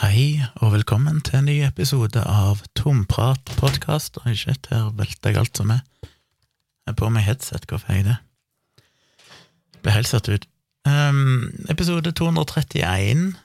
[0.00, 4.16] Hei, og velkommen til en ny episode av Tomprat podkast.
[4.24, 5.82] Oi, shit, her velter jeg alt som er.
[6.00, 8.16] Jeg er på meg headset, hvorfor er jeg det?
[9.84, 10.48] Ble helt satt ut.
[10.88, 13.36] Um, episode 231.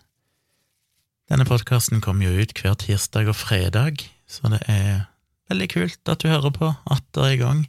[1.27, 5.03] Denne podkasten kommer jo ut hver tirsdag og fredag, så det er
[5.51, 7.65] veldig kult at du hører på, at det er i gang.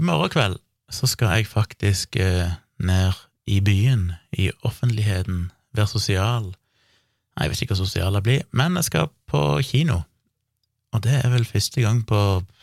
[0.00, 6.54] I morgen kveld så skal jeg faktisk uh, ned i byen, i offentligheten, være sosial
[7.36, 10.00] jeg vet ikke hva sosiale blir, men jeg skal på kino.
[10.96, 12.18] Og det er vel første gang på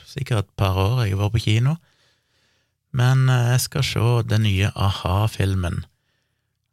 [0.09, 1.76] sikkert et par år jeg har vært på kino.
[2.94, 5.84] Men eh, jeg skal se den nye a-ha-filmen.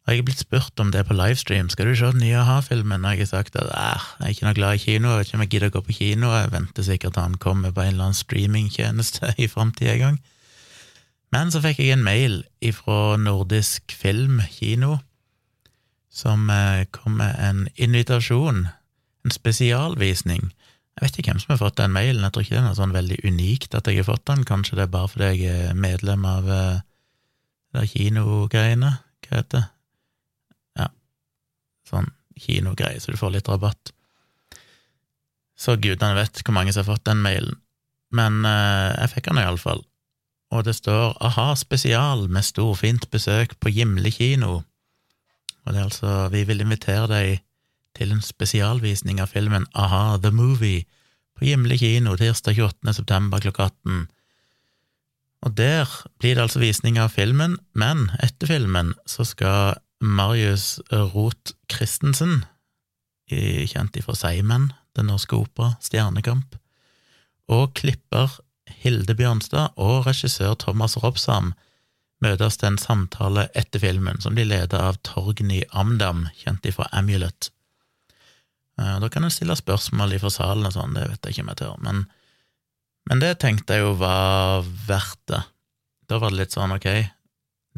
[0.05, 1.69] Og jeg er blitt spurt om det på livestream.
[1.73, 3.05] Skal du se den nye a-ha-filmen?
[3.05, 5.39] Og jeg har sagt at jeg er ikke noe glad i kino, jeg vet ikke
[5.39, 6.33] om jeg gidder å gå på kino.
[6.37, 10.21] Jeg venter sikkert at han kommer på en eller annen streamingtjeneste i framtida en gang.
[11.31, 14.99] Men så fikk jeg en mail ifra Nordisk Film Kino
[16.11, 18.67] som eh, kom med en invitasjon,
[19.25, 20.51] en spesialvisning.
[20.99, 22.97] Jeg vet ikke hvem som har fått den mailen, jeg tror ikke det er sånn
[22.97, 26.27] veldig unikt at jeg har fått den, kanskje det er bare fordi jeg er medlem
[26.29, 26.83] av uh,
[27.77, 28.91] det kinogreiene,
[29.25, 29.65] hva heter det?
[30.83, 30.89] Ja,
[31.89, 33.95] sånn kinogreie, så du får litt rabatt.
[35.61, 37.61] Så gudene vet hvor mange som har fått den mailen,
[38.17, 39.85] men eh, jeg fikk den iallfall.
[40.51, 44.65] Og det står aha spesial med storfint besøk på Gimle kino
[45.65, 47.43] og det er altså Vi vil invitere deg
[47.97, 50.87] til en spesialvisning av filmen Aha, The Movie
[51.37, 52.95] på Gimle kino tirsdag 28.
[53.01, 54.09] september klokka 18.
[55.41, 55.89] Og der
[56.21, 62.45] blir det altså visning av filmen, men etter filmen så skal Marius Roth Christensen,
[63.31, 66.57] kjent ifra Seimen, Den norske opera, Stjernekamp,
[67.49, 68.41] og klipper
[68.83, 71.53] Hilde Bjørnstad og regissør Thomas Robsam
[72.25, 77.51] møtes til en samtale etter filmen, som blir ledet av Torgny Amdam, kjent fra Amulet.
[78.81, 81.53] Eh, da kan en stille spørsmål fra salen og sånn, det vet jeg ikke om
[81.53, 82.03] jeg tør, men,
[83.11, 85.43] men det tenkte jeg jo var verdt det.
[86.11, 86.91] Da var det litt sånn, ok,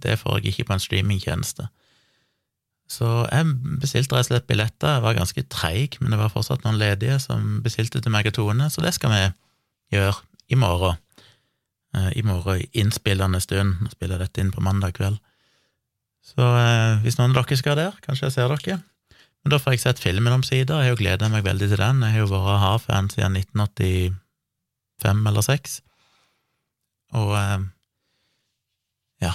[0.03, 1.69] det får jeg ikke på en streamingtjeneste.
[2.93, 6.67] Så jeg bestilte rett og slett billetter, jeg var ganske treig, men det var fortsatt
[6.67, 9.22] noen ledige som bestilte til meg og Tone, så det skal vi
[9.97, 10.19] gjøre
[10.53, 10.99] i morgen.
[11.93, 13.83] Eh, i morgen innspillende stund.
[13.83, 15.19] Nå spiller jeg dette inn på mandag kveld.
[16.25, 18.79] Så eh, hvis noen av dere skal der, kanskje jeg ser dere.
[19.43, 20.79] Men da får jeg sett filmen omsider.
[20.81, 22.05] Jeg har jo gleda meg veldig til den.
[22.07, 25.81] Jeg har jo vært ha-fan siden 1985 eller 6.
[27.21, 27.61] Og eh,
[29.23, 29.35] ja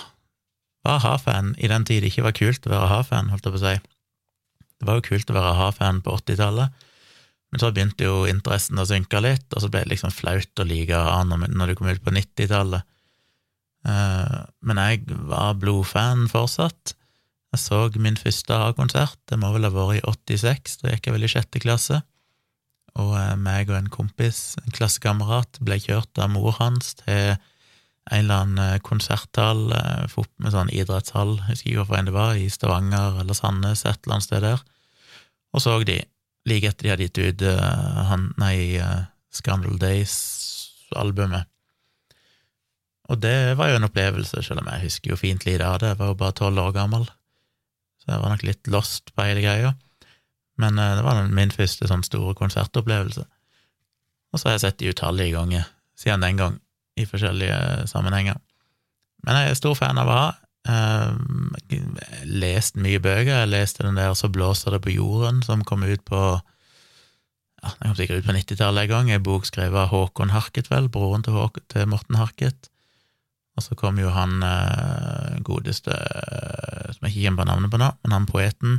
[0.88, 3.62] Var ha-fan i den tid det ikke var kult å være ha-fan, holdt jeg på
[3.62, 3.76] å si.
[4.78, 6.87] Det var jo kult å være ha-fan på 80-tallet.
[7.52, 10.68] Men så begynte jo interessen å synke litt, og så ble det liksom flaut å
[10.68, 12.84] like han når du kom ut på 90-tallet.
[13.88, 14.38] Eh,
[14.68, 16.96] men jeg var blodfan fortsatt.
[17.56, 21.16] Jeg så min første A-konsert, det må vel ha vært i 86, da gikk jeg
[21.16, 22.02] vel i sjette klasse.
[23.00, 27.38] Og eh, meg og en kompis, en klassekamerat, ble kjørt av mor hans til
[28.08, 32.36] en eller annen eh, konserthall med sånn idrettshall, jeg husker ikke hvorfor en det var,
[32.36, 34.64] i Stavanger eller Sandnes, et eller annet sted der,
[35.56, 36.02] og så de
[36.48, 41.50] like etter de hadde gitt ut uh, han, nei, uh, Scandal Days-albumet.
[43.08, 45.94] Og det var jo en opplevelse, selv om jeg husker jo fint lite av det,
[45.94, 47.06] jeg var jo bare tolv år gammel,
[48.04, 49.74] så jeg var nok litt lost på hele greia.
[50.60, 53.28] Men uh, det var min første sånn store konsertopplevelse.
[54.34, 56.58] Og så har jeg sett de utallige ganger siden den gang,
[56.98, 58.38] i forskjellige sammenhenger.
[59.26, 60.30] Men jeg er stor fan av a-ha.
[60.68, 61.16] Uh,
[62.28, 63.44] lest mye bøker.
[63.44, 66.22] Jeg leste den der Så blåser det på jorden, som kom ut på
[67.64, 69.12] ja, den kom sikkert ut på 90-tallet en gang.
[69.12, 72.70] En bok skrevet av Håkon Harket, vel, broren til, Håk til Morten Harket.
[73.58, 75.96] Og så kom jo han eh, godeste,
[76.94, 78.78] som jeg ikke kjenner navnet på nå, men han poeten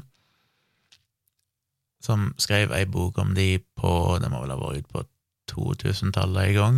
[2.05, 3.91] som skrev ei bok om de på
[4.23, 5.03] Det må vel ha vært ut på
[5.51, 6.77] 2000-tallet en gang.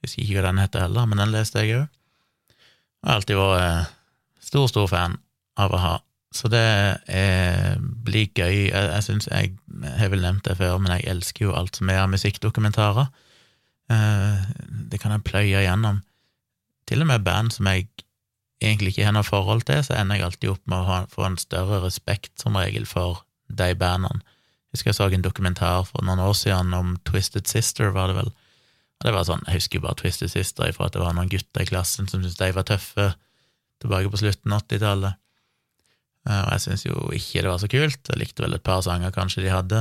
[0.00, 1.98] Jeg husker ikke hva den heter heller, men den leste jeg òg.
[3.02, 3.92] Jeg har alltid vært uh,
[4.52, 5.14] Stor, stor fan
[5.56, 5.92] av å ha.
[6.32, 6.60] Så det
[7.08, 8.68] er, blir gøy.
[8.68, 11.78] Jeg, jeg synes jeg, jeg har vel nevnt det før, men jeg elsker jo alt
[11.80, 13.08] som er av musikkdokumentarer.
[13.92, 14.42] Eh,
[14.92, 16.02] det kan jeg pløye gjennom.
[16.88, 17.88] Til og med band som jeg
[18.60, 21.24] egentlig ikke har noe forhold til, så ender jeg alltid opp med å ha, få
[21.30, 24.20] en større respekt, som regel, for de bandene.
[24.68, 28.20] Jeg husker jeg så en dokumentar for noen år siden om Twisted Sister, var det
[28.20, 28.32] vel.
[29.00, 31.64] Og det var sånn, Jeg husker bare Twisted Sister ifra at det var noen gutter
[31.64, 33.14] i klassen som syntes de var tøffe
[33.82, 35.18] tilbake på slutten av 80-tallet.
[36.28, 38.10] Eh, og jeg syns jo ikke det var så kult.
[38.10, 39.80] Jeg likte vel et par sanger kanskje de hadde,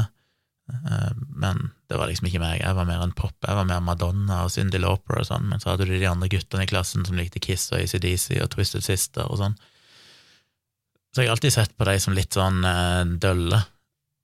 [0.74, 1.12] eh,
[1.44, 2.62] men det var liksom ikke meg.
[2.64, 3.36] Jeg var mer en pop.
[3.46, 6.32] Jeg var mer Madonna og Cyndi Lauper og sånn, men så hadde du de andre
[6.32, 9.60] guttene i klassen som likte Kiss og ACDC og Twisted Sister og sånn.
[11.12, 13.58] Så jeg har alltid sett på de som litt sånn uh, dølle.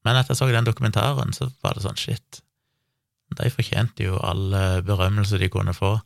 [0.07, 2.39] Men etter jeg så den dokumentaren, så var det sånn shit.
[3.35, 4.56] De fortjente jo all
[4.88, 5.97] berømmelse de kunne få,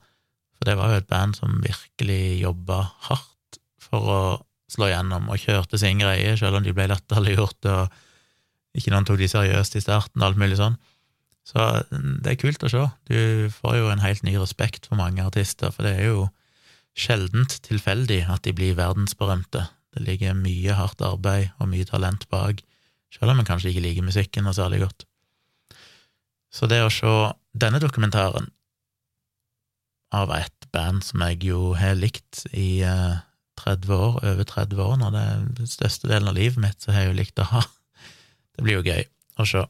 [0.58, 3.31] for det var jo et band som virkelig jobba hardt
[3.92, 4.22] for å
[4.72, 9.20] slå gjennom, og kjørte sin greie, selv om de ble latterliggjort, og ikke noen tok
[9.20, 10.78] de seriøst i starten, og alt mulig sånn.
[11.48, 12.86] Så mm, det er kult å se.
[13.10, 16.30] Du får jo en helt ny respekt for mange artister, for det er jo
[16.98, 19.66] sjeldent tilfeldig at de blir verdensberømte.
[19.92, 22.62] Det ligger mye hardt arbeid og mye talent bak,
[23.12, 25.06] selv om en kanskje ikke liker musikken noe særlig godt.
[26.52, 27.12] Så det å se
[27.56, 28.50] denne dokumentaren
[30.16, 32.84] av et band som jeg jo har likt i
[33.62, 36.94] 30 år, over 30 år når det er den største delen av livet mitt, så
[36.94, 37.62] har jeg jo likt å ha.
[38.56, 39.06] Det blir jo gøy
[39.40, 39.64] å se.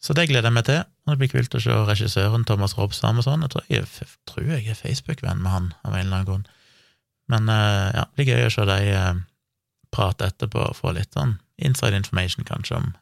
[0.00, 0.84] Så det gleder jeg meg til.
[1.10, 3.42] Det blir kult å se regissøren Thomas Robsam og sånn.
[3.44, 6.46] Jeg tror jeg, tror jeg er Facebook-venn med han av en eller annen grunn.
[7.30, 9.20] Men uh, ja, det blir gøy å se de uh,
[9.92, 12.92] prate etterpå og få litt sånn inside information, kanskje, om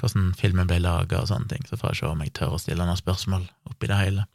[0.00, 1.66] hvordan filmen ble laga og sånne ting.
[1.68, 4.26] Så får jeg se om jeg tør å stille noen spørsmål oppi det hele.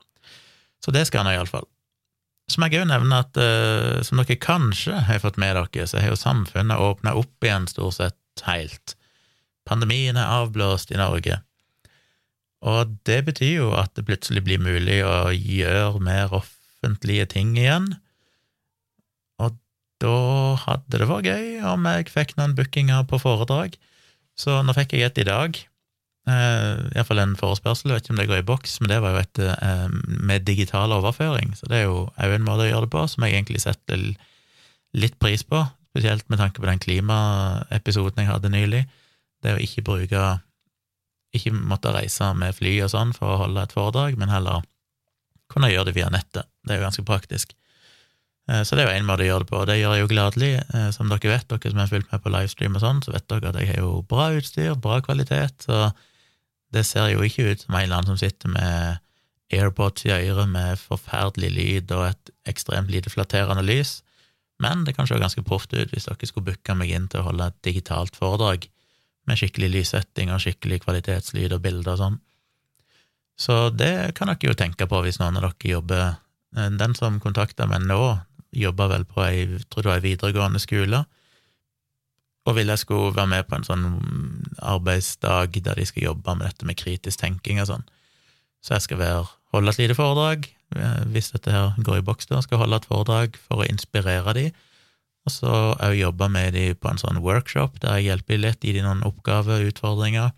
[0.84, 1.68] Så det skal han iallfall.
[2.48, 6.00] Så må jeg òg nevne at uh, som dere kanskje har fått med dere, så
[6.00, 8.96] har jo samfunnet åpna opp igjen stort sett helt.
[9.68, 11.42] Pandemien er avblåst i Norge.
[12.68, 17.92] Og det betyr jo at det plutselig blir mulig å gjøre mer offentlige ting igjen.
[19.44, 19.60] Og
[20.02, 20.18] da
[20.64, 23.76] hadde det vært gøy om jeg fikk noen bookinger på foredrag.
[24.38, 25.60] Så nå fikk jeg et i dag,
[26.30, 29.16] eh, iallfall en forespørsel, jeg vet ikke om det går i boks, men det var
[29.16, 29.88] jo et eh,
[30.30, 33.26] med digital overføring, så det er jo òg en måte å gjøre det på som
[33.26, 34.04] jeg egentlig setter
[34.98, 38.84] litt pris på, spesielt med tanke på den klimaepisoden jeg hadde nylig.
[39.44, 40.26] Det å ikke bruke
[41.36, 44.66] ikke måtte reise med fly og sånn for å holde et foredrag, men heller
[45.52, 46.48] kunne gjøre det via nettet.
[46.66, 47.54] Det er jo ganske praktisk.
[48.52, 50.04] Eh, så det er jo én måte å gjøre det på, og det gjør jeg
[50.04, 50.52] jo gladelig.
[50.96, 53.52] Som dere vet, dere som har fulgt med på livestream og sånn, så vet dere
[53.52, 55.90] at jeg har jo bra utstyr, bra kvalitet, så
[56.78, 59.04] det ser jo ikke ut som en eller annen som sitter med
[59.54, 64.02] airpods i øret med forferdelig lyd og et ekstremt lite flatterende lys,
[64.64, 67.30] men det kan se ganske proft ut hvis dere skulle booke meg inn til å
[67.30, 68.68] holde et digitalt foredrag
[69.28, 72.18] med skikkelig lyssetting og skikkelig kvalitetslyd og bilder og sånn.
[73.38, 76.18] Så det kan dere jo tenke på hvis noen av dere jobber.
[76.58, 78.18] Eh, Den som kontakta meg nå,
[78.56, 81.04] jobba vel på ei, ei videregående skole,
[82.48, 83.88] og ville jeg skulle være med på en sånn
[84.64, 87.84] arbeidsdag der de skal jobbe med dette med kritisk tenking og sånn.
[88.64, 92.30] Så jeg skal være, holde et lite foredrag, eh, hvis dette her går i boks,
[92.32, 94.48] da, skal holde et foredrag for å inspirere de,
[95.28, 95.54] og så
[95.84, 99.04] òg jobbe med de på en sånn workshop der jeg hjelper litt, gir de noen
[99.04, 100.32] oppgaver, utfordringer.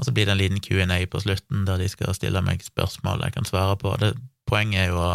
[0.00, 3.26] Og så blir det en liten Q&A på slutten der de skal stille meg spørsmål
[3.26, 3.92] jeg kan svare på.
[4.00, 4.14] Det,
[4.48, 5.10] poenget er jo å,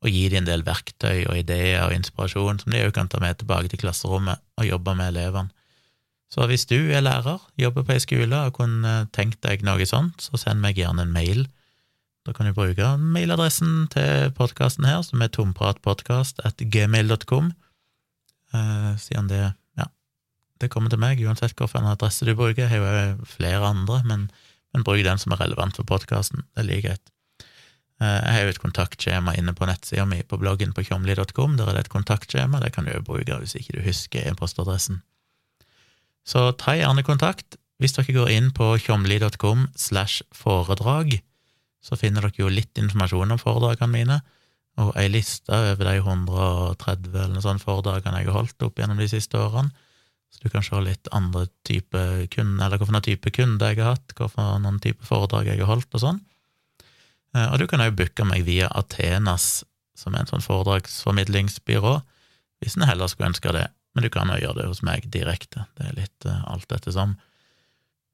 [0.00, 3.18] å gi dem en del verktøy og ideer og inspirasjon som de òg kan ta
[3.20, 5.50] med tilbake til klasserommet og jobbe med elevene.
[6.30, 10.16] Så hvis du er lærer, jobber på ei skole og kunne tenkt deg noe sånt,
[10.22, 11.40] så send meg gjerne en mail.
[12.26, 17.46] Da kan du bruke mailadressen til podkasten her, som er tompratpodkast.gmail.com.
[18.54, 19.86] Eh, siden det ja,
[20.62, 22.62] det kommer til meg, uansett hvilken adresse du bruker.
[22.62, 22.86] Jeg har jo
[23.26, 24.30] flere andre, men,
[24.70, 26.40] men bruk den som er relevant for podkasten.
[26.54, 27.06] Det er like greit.
[28.00, 31.56] Uh, jeg har jo et kontaktskjema inne på nettsida mi på bloggen på tjomli.com.
[31.58, 35.02] Der er det et kontaktskjema, det kan du jo bruke hvis ikke du husker e-postadressen.
[36.24, 37.58] Så ta gjerne kontakt.
[37.80, 41.16] Hvis dere går inn på tjomli.com slash foredrag,
[41.80, 44.20] så finner dere jo litt informasjon om foredragene mine
[44.80, 49.00] og ei liste over de 130 eller noe sånt foredragene jeg har holdt opp gjennom
[49.00, 49.72] de siste årene.
[50.30, 54.14] Så du kan se litt andre type kunder, eller hvilken type kunde jeg har hatt,
[54.14, 56.20] hvilken type foredrag jeg har holdt, og sånn.
[57.36, 59.64] Eh, og du kan òg booke meg via Athenas,
[59.98, 61.98] som er en sånn foredragsformidlingsbyrå,
[62.60, 63.66] hvis en heller skulle ønske det.
[63.94, 65.66] Men du kan òg gjøre det hos meg direkte.
[65.76, 67.16] Det er litt uh, alt ettersom.
[67.16, 67.30] som.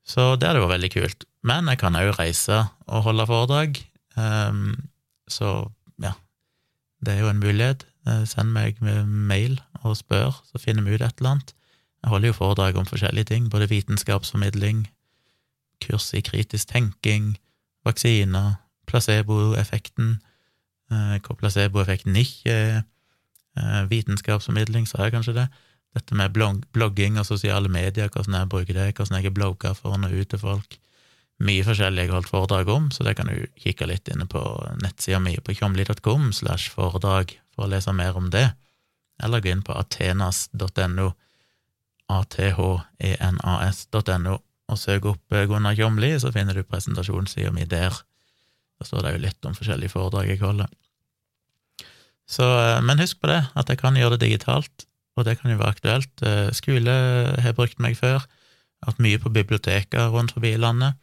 [0.07, 1.27] Så det hadde vært veldig kult.
[1.47, 3.81] Men jeg kan òg reise og holde foredrag.
[4.15, 4.89] Um,
[5.29, 5.69] så
[6.03, 6.15] ja,
[7.03, 7.83] det er jo en mulighet.
[8.07, 11.51] Eh, send meg mail og spør, så finner vi ut et eller annet.
[12.05, 14.85] Jeg holder jo foredrag om forskjellige ting, både vitenskapsformidling,
[15.83, 17.35] kurs i kritisk tenking,
[17.87, 20.17] vaksiner, placeboeffekten,
[20.93, 22.83] eh, hvor placeboeffekten ikke er,
[23.57, 25.49] eh, vitenskapsformidling, sa jeg kanskje det,
[25.97, 26.37] dette med
[26.73, 30.13] blogging og sosiale medier, hvordan jeg bruker det, hvordan jeg er blogger for å nå
[30.13, 30.79] ut til folk,
[31.45, 34.41] mye forskjellig jeg har holdt foredrag om, så det kan du kikke litt inne på
[34.81, 38.49] nettsida mi på tjomli.com slash foredrag for å lese mer om det,
[39.23, 41.11] eller gå inn på athenas.no,
[42.13, 47.95] athenas.no, og søk opp eh, Gunnar Tjomli, så finner du presentasjonssida mi der.
[48.77, 50.69] Da står det jo litt om forskjellige foredrag jeg holder.
[52.27, 55.51] Så, eh, men husk på det, at jeg kan gjøre det digitalt, og det kan
[55.51, 56.13] jo være aktuelt.
[56.23, 56.93] Eh, skole
[57.41, 58.27] har brukt meg før.
[58.85, 60.99] Vært mye på biblioteker rundt forbi landet.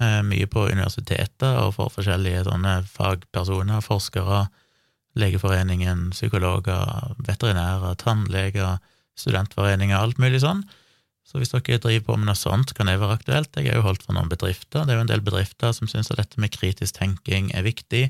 [0.00, 4.48] Eh, mye på universiteter og for forskjellige sånne fagpersoner, forskere,
[5.12, 8.78] Legeforeningen, psykologer, veterinærer, tannleger,
[9.12, 10.62] studentforeninger, alt mulig sånn.
[11.22, 13.54] Så hvis dere driver på med noe sånt, kan det være aktuelt.
[13.56, 14.84] Jeg har jo holdt for noen bedrifter.
[14.84, 18.08] Det er jo en del bedrifter som syns at dette med kritisk tenking er viktig.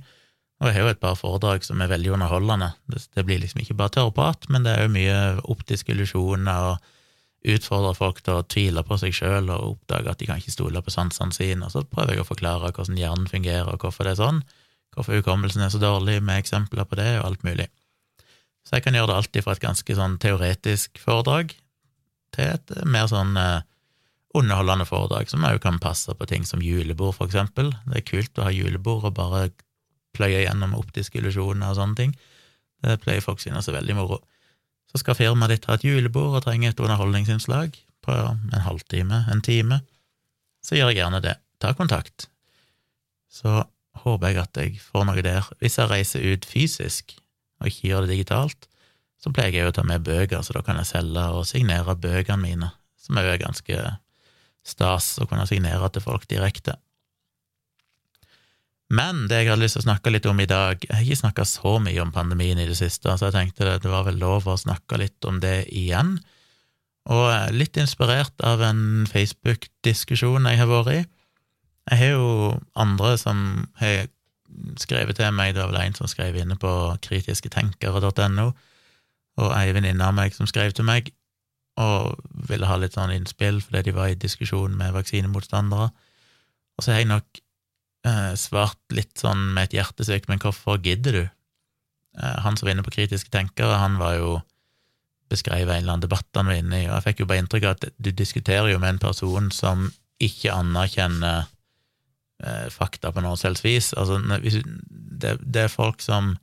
[0.62, 2.70] Og jeg har jo et par foredrag som er veldig underholdende.
[2.86, 5.18] Det, blir liksom ikke bare tørrprat, men det er jo mye
[5.50, 10.28] optiske illusjoner og utfordrer folk til å tvile på seg sjøl og oppdage at de
[10.30, 11.66] kan ikke stole på sansene sine.
[11.66, 14.42] Og så prøver jeg å forklare hvordan hjernen fungerer, og hvorfor det er sånn,
[14.94, 17.66] hvorfor hukommelsen er så dårlig, med eksempler på det, og alt mulig.
[18.62, 21.56] Så jeg kan gjøre det alltid fra et ganske sånn teoretisk foredrag
[22.34, 23.62] til et mer sånn eh,
[24.38, 27.72] underholdende foredrag, som òg kan passe på ting som julebord, for eksempel.
[27.90, 29.46] Det er kult å ha julebord og bare
[30.16, 32.14] pløye gjennom optiske illusjoner og sånne ting.
[32.82, 34.20] Det pleier folk synes er veldig moro.
[34.90, 39.44] Så skal firmaet ditt ha et julebord og trenger et underholdningsinnslag på en halvtime, en
[39.44, 39.80] time,
[40.62, 41.36] så gjør jeg gjerne det.
[41.62, 42.26] Ta kontakt.
[43.32, 43.62] Så
[44.02, 45.46] håper jeg at jeg får noe der.
[45.62, 47.16] Hvis jeg reiser ut fysisk
[47.60, 48.68] og ikke gjør det digitalt,
[49.22, 52.42] så pleier jeg å ta med bøker, så da kan jeg selge og signere bøkene
[52.42, 53.82] mine, som er jo ganske
[54.66, 56.76] stas å kunne signere til folk direkte.
[58.92, 61.20] Men det jeg hadde lyst til å snakke litt om i dag Jeg har ikke
[61.22, 64.48] snakka så mye om pandemien i det siste, så jeg tenkte det var vel lov
[64.50, 66.18] å snakke litt om det igjen.
[67.10, 71.00] Og litt inspirert av en Facebook-diskusjon jeg har vært i.
[71.90, 74.04] Jeg har jo andre som har
[74.78, 76.70] skrevet til meg, det var vel en som skrev inne på
[77.02, 78.52] kritisketenkere.no,
[79.40, 81.12] og ei venninne av meg som skrev til meg
[81.80, 82.18] og
[82.50, 85.88] ville ha litt sånn innspill fordi de var i diskusjon med vaksinemotstandere.
[86.76, 87.40] Og så har jeg nok
[88.08, 91.22] eh, svart litt sånn med et hjertesøk, men hvorfor gidder du?
[91.24, 94.34] Eh, han som var inne på kritiske tenkere, han var jo
[95.32, 97.66] beskrev en eller annen debatt han var inne i, og jeg fikk jo bare inntrykk
[97.66, 99.88] av at du diskuterer jo med en person som
[100.22, 101.46] ikke anerkjenner
[102.44, 103.92] eh, fakta på noe selvs vis.
[103.96, 106.34] Altså, det, det, er folk som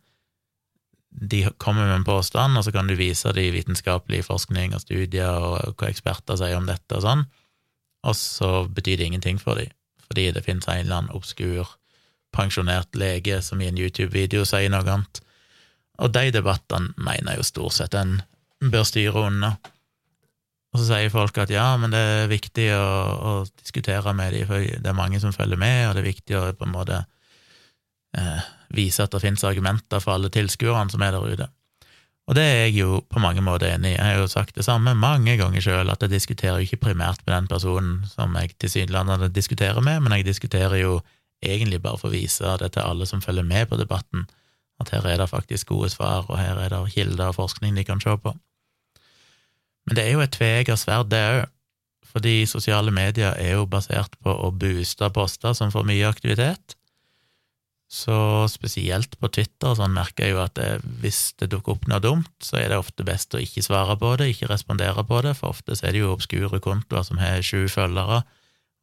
[1.10, 4.84] de kommer med en påstand, og så kan du vise det i vitenskapelig forskning og
[4.84, 7.26] studier og hva eksperter sier om dette og sånn,
[8.06, 9.74] og så betyr det ingenting for dem
[10.10, 11.68] fordi det finnes en eller annen obskur,
[12.34, 15.20] pensjonert lege som i en YouTube-video sier noe annet.
[16.02, 18.16] Og de debattene mener jo stort sett en
[18.74, 19.52] bør styre unna.
[20.74, 22.88] Og så sier folk at ja, men det er viktig å,
[23.22, 26.38] å diskutere med dem, for det er mange som følger med, og det er viktig
[26.38, 27.00] å på en måte
[28.18, 31.48] eh, vise at det finnes argumenter for alle tilskuerne som er der ute.
[32.30, 33.98] Og det er jeg jo på mange måter enig i.
[33.98, 37.24] Jeg har jo sagt det samme mange ganger sjøl, at jeg diskuterer jo ikke primært
[37.26, 41.00] med den personen som jeg tilsynelatende diskuterer med, men jeg diskuterer jo
[41.42, 44.28] egentlig bare for å vise det til alle som følger med på debatten,
[44.80, 47.88] at her er det faktisk gode svar, og her er det kilder og forskning de
[47.88, 48.36] kan se på.
[49.88, 51.48] Men det er jo et tveegget sverd, det òg,
[52.10, 56.78] fordi sosiale medier er jo basert på å booste poster som får mye aktivitet,
[57.90, 60.68] så spesielt på Twitter sånn merker jeg jo at det,
[61.02, 64.12] hvis det dukker opp noe dumt, så er det ofte best å ikke svare på
[64.22, 67.66] det, ikke respondere på det, for ofte er det jo obskure kontoer som har sju
[67.72, 68.22] følgere,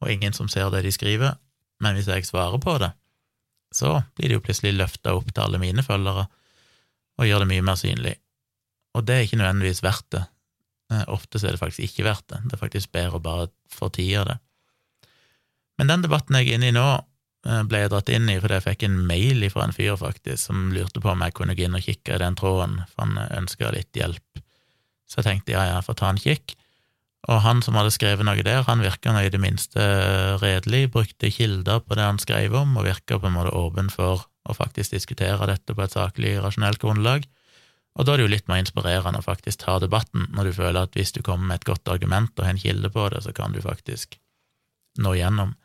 [0.03, 1.39] og ingen som ser det de skriver.
[1.79, 2.91] Men hvis jeg svarer på det,
[3.71, 6.27] så blir det jo plutselig løfta opp til alle mine følgere,
[7.17, 8.17] og gjør det mye mer synlig.
[8.97, 10.25] Og det er ikke nødvendigvis verdt det.
[10.91, 12.43] Eh, ofte er det faktisk ikke verdt det.
[12.43, 14.37] Det er faktisk bedre å bare av det.
[15.79, 16.87] Men den debatten jeg er inne i nå,
[17.69, 20.69] ble jeg dratt inn i fordi jeg fikk en mail fra en fyr faktisk som
[20.75, 23.71] lurte på om jeg kunne gå inn og kikke i den tråden, for han ønska
[23.75, 24.41] litt hjelp.
[25.07, 26.57] Så jeg tenkte ja, ja, får ta en kikk.
[27.27, 29.83] Og han som hadde skrevet noe der, han virka i det minste
[30.39, 34.27] redelig, brukte kilder på det han skrev om, og virka på en måte åpen for
[34.47, 37.27] å faktisk diskutere dette på et saklig, rasjonelt grunnlag.
[37.97, 40.83] Og da er det jo litt mer inspirerende å faktisk ta debatten, når du føler
[40.85, 43.33] at hvis du kommer med et godt argument og har en kilde på det, så
[43.35, 44.19] kan du faktisk
[45.01, 45.55] nå gjennom.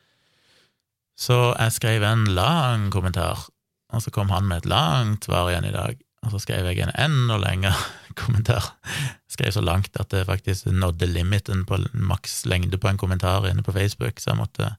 [1.19, 3.47] Så jeg skrev en lang kommentar,
[3.93, 6.01] og så kom han med et langt svar igjen i dag.
[6.23, 7.75] Og så skrev jeg en enda lengre
[8.21, 8.73] kommentar.
[8.87, 13.49] Jeg skrev så langt at det faktisk nådde limiten på maks lengde på en kommentar
[13.51, 14.75] inne på Facebook, så jeg måtte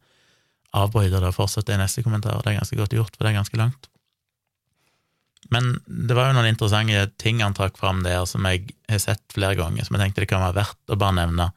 [0.74, 2.42] avbryte det og fortsette i neste kommentar.
[2.42, 3.90] Det er ganske godt gjort, for det er ganske langt.
[5.52, 9.24] Men det var jo noen interessante ting han trakk fram der som jeg har sett
[9.36, 11.50] flere ganger, som jeg tenkte det kan være verdt å bare nevne.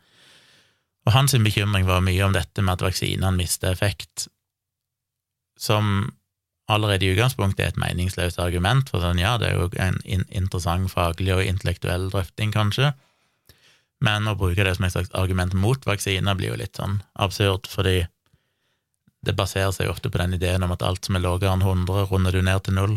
[1.07, 4.27] Og hans bekymring var mye om dette med at vaksinene mister effekt,
[5.59, 6.13] som
[6.67, 10.01] allerede i utgangspunktet er et meningsløst argument, for sånn, ja, det er jo en
[10.35, 12.93] interessant faglig og intellektuell drøfting, kanskje,
[14.05, 17.71] men å bruke det som et slags argument mot vaksiner blir jo litt sånn absurd,
[17.71, 18.03] fordi
[19.27, 22.09] det baserer seg ofte på den ideen om at alt som er lavere enn 100,
[22.11, 22.97] runder du ned til null.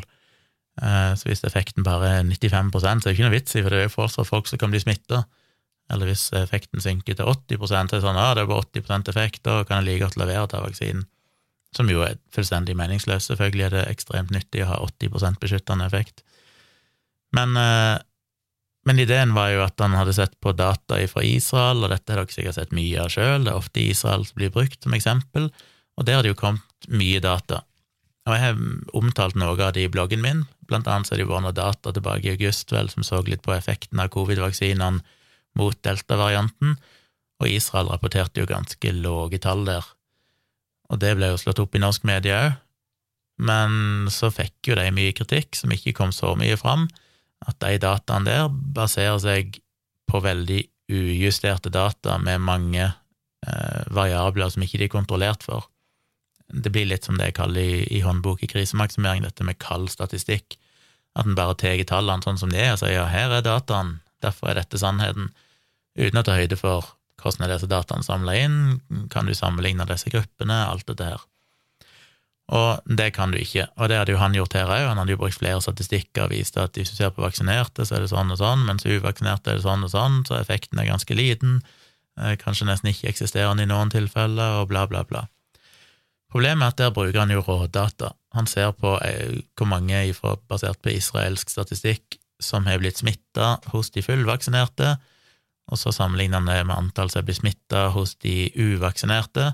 [0.81, 3.73] Eh, så hvis effekten bare er 95 så er det ikke noe vits i, for
[3.73, 5.25] det er jo fortsatt folk som kan bli smitta.
[5.89, 9.09] eller hvis effekten synker til 80 så er det sånn ja, det er bare 80%
[9.09, 11.07] effekt, da kan jeg like godt levere til vaksinen.
[11.75, 13.29] Som jo er fullstendig meningsløst.
[13.29, 16.23] Selvfølgelig er det ekstremt nyttig å ha 80% beskyttende effekt.
[17.35, 17.99] Men, eh,
[18.85, 22.23] men, ideen var jo at han hadde sett på data fra Israel, og dette har
[22.23, 25.51] dere sikkert sett mye av sjøl, det er ofte Israel som blir brukt som eksempel,
[25.97, 27.61] og der har det jo kommet mye data.
[28.25, 28.59] Og jeg har
[28.97, 31.93] omtalt noe av det i bloggen min, blant annet så har det vært noe data
[31.93, 35.01] tilbake i august vel som så litt på effekten av covid-vaksinene
[35.59, 36.77] mot delta-varianten,
[37.39, 39.85] og Israel rapporterte jo ganske lave tall der.
[40.89, 42.57] Og det ble jo slått opp i norsk medie òg,
[43.39, 46.89] men så fikk jo de mye kritikk som ikke kom så mye fram,
[47.47, 49.61] at de dataene der baserer seg
[50.09, 55.69] på veldig ujusterte data med mange eh, variabler som ikke de er kontrollert for.
[56.49, 59.91] Det blir litt som det jeg kaller i, i håndbok i krisemaksimering, dette med kald
[59.93, 60.57] statistikk.
[61.15, 63.99] At en bare tar tallene sånn som de er, og sier ja, her er dataen,
[64.25, 65.29] derfor er dette sannheten,
[65.95, 66.89] uten å ta høyde for
[67.21, 68.59] hvordan er disse dataene samla inn,
[69.13, 71.25] kan du sammenligne disse gruppene, alt dette her.
[72.49, 75.13] Og det kan du ikke, og det hadde jo han gjort her òg, han hadde
[75.13, 78.09] jo brukt flere statistikker og vist at hvis du ser på vaksinerte, så er det
[78.09, 81.59] sånn og sånn, mens uvaksinerte er det sånn og sånn, så effekten er ganske liten,
[82.17, 85.27] eh, kanskje nesten ikke eksisterende i noen tilfeller, og bla, bla, bla.
[86.33, 88.11] Problemet er at der bruker han jo rådata.
[88.37, 90.01] Han ser på eh, hvor mange,
[90.49, 94.95] basert på israelsk statistikk, som har blitt smitta hos de fullvaksinerte,
[95.69, 99.51] og så sammenligner en det med antall som blir smitta hos de uvaksinerte,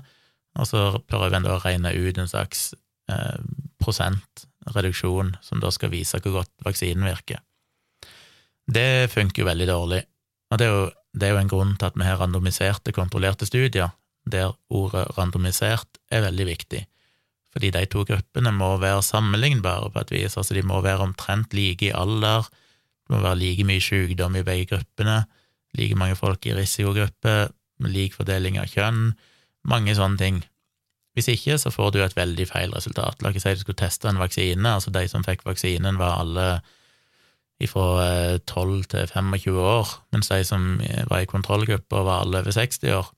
[0.56, 2.70] og så prøver en da å regne ut en slags
[3.12, 3.36] eh,
[3.82, 7.42] prosentreduksjon som da skal vise hvor godt vaksinen virker.
[8.66, 10.00] Det funker jo veldig dårlig,
[10.50, 13.46] og det er jo, det er jo en grunn til at vi har randomiserte, kontrollerte
[13.46, 13.92] studier,
[14.26, 16.82] der ordet randomisert er veldig viktig,
[17.54, 21.54] fordi de to gruppene må være sammenlignbare på et vis, altså de må være omtrent
[21.54, 22.48] like i alder,
[23.06, 25.20] det må være like mye sykdom i begge gruppene,
[25.76, 27.48] like mange folk i risikogruppe,
[27.84, 29.10] lik fordeling av kjønn,
[29.66, 30.44] mange sånne ting.
[31.16, 33.22] Hvis ikke, så får du et veldig feil resultat.
[33.24, 36.48] La oss si du skulle teste en vaksine, altså de som fikk vaksinen, var alle
[37.64, 37.86] fra
[38.44, 40.74] 12 eh, til 25 år, mens de som
[41.08, 43.08] var i kontrollgruppa, var alle over 60 år.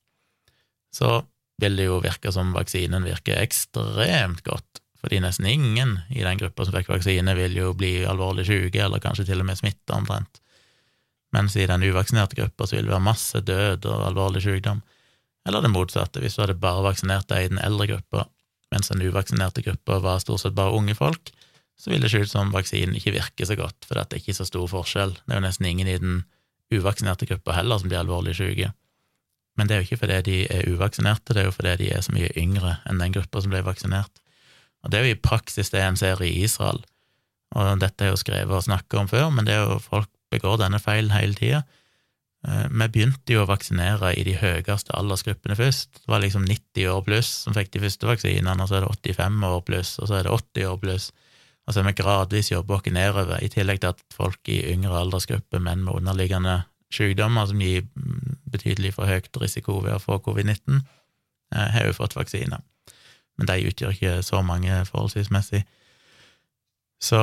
[0.95, 1.17] Så
[1.59, 6.69] vil det jo virke som vaksinen virker ekstremt godt, fordi nesten ingen i den gruppa
[6.69, 10.39] som fikk vaksine, vil jo bli alvorlig syke, eller kanskje til og med smitta omtrent
[11.39, 14.83] mens i den uvaksinerte gruppa så vil det være masse død og alvorlig sykdom.
[15.47, 18.27] Eller det motsatte, hvis du hadde bare vaksinert deg i den eldre gruppa,
[18.75, 21.31] mens den uvaksinerte gruppa var stort sett bare unge folk,
[21.79, 24.35] så vil det se ut som vaksinen ikke virker så godt, for det er ikke
[24.37, 25.15] så stor forskjell.
[25.23, 26.21] Det er jo nesten ingen i den
[26.75, 28.73] uvaksinerte gruppa heller som blir alvorlig syke.
[29.57, 32.03] Men det er jo ikke fordi de er uvaksinerte, det er jo fordi de er
[32.05, 34.21] så mye yngre enn den gruppa som ble vaksinert.
[34.83, 36.83] Og det er jo i praksis det en ser i Israel,
[37.57, 40.59] og dette er jo skrevet og snakket om før, men det er jo folk begår
[40.61, 41.63] denne feilen hele tida.
[42.47, 46.05] Eh, vi begynte jo å vaksinere i de høyeste aldersgruppene først.
[46.05, 49.17] Det var liksom 90 år pluss som fikk de første vaksinene, og så er det
[49.17, 51.11] 85 år pluss, og så er det 80 år pluss.
[51.67, 55.03] Og så har vi gradvis jobber oss nedover, i tillegg til at folk i yngre
[55.03, 56.63] aldersgrupper, menn med underliggende
[56.95, 57.85] sykdommer som gir
[58.49, 60.81] betydelig for høyt risiko ved å få covid-19,
[61.53, 62.63] eh, har jo fått vaksiner.
[63.39, 65.65] Men de utgjør ikke så mange forholdsvismessig.
[66.99, 67.21] Så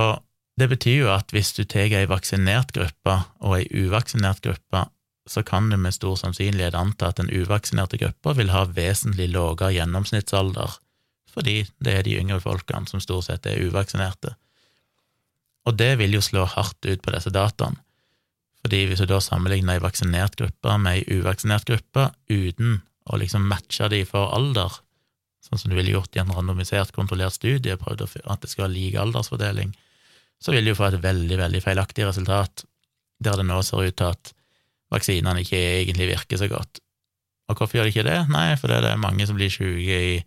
[0.59, 4.85] det betyr jo at hvis du tar ei vaksinert gruppe og ei uvaksinert gruppe,
[5.27, 9.73] så kan du med stor sannsynlighet anta at den uvaksinerte gruppa vil ha vesentlig lavere
[9.75, 10.77] gjennomsnittsalder,
[11.33, 14.35] fordi det er de yngre folkene som stort sett er uvaksinerte.
[15.65, 17.81] Og det vil jo slå hardt ut på disse dataene,
[18.65, 23.43] fordi hvis du da sammenligner ei vaksinert gruppe med ei uvaksinert gruppe uten å liksom
[23.49, 24.79] matche de for alder,
[25.45, 28.71] sånn som du ville gjort i en randomisert, kontrollert studie, prøvd at det skal ha
[28.71, 29.75] lik aldersfordeling,
[30.45, 32.67] så vil de jo få et veldig, veldig feilaktig resultat,
[33.17, 34.33] der det nå ser ut til at
[34.93, 36.81] vaksinene ikke egentlig virker så godt.
[37.49, 38.19] Og hvorfor gjør de ikke det?
[38.29, 40.17] Nei, fordi det er mange som blir syke i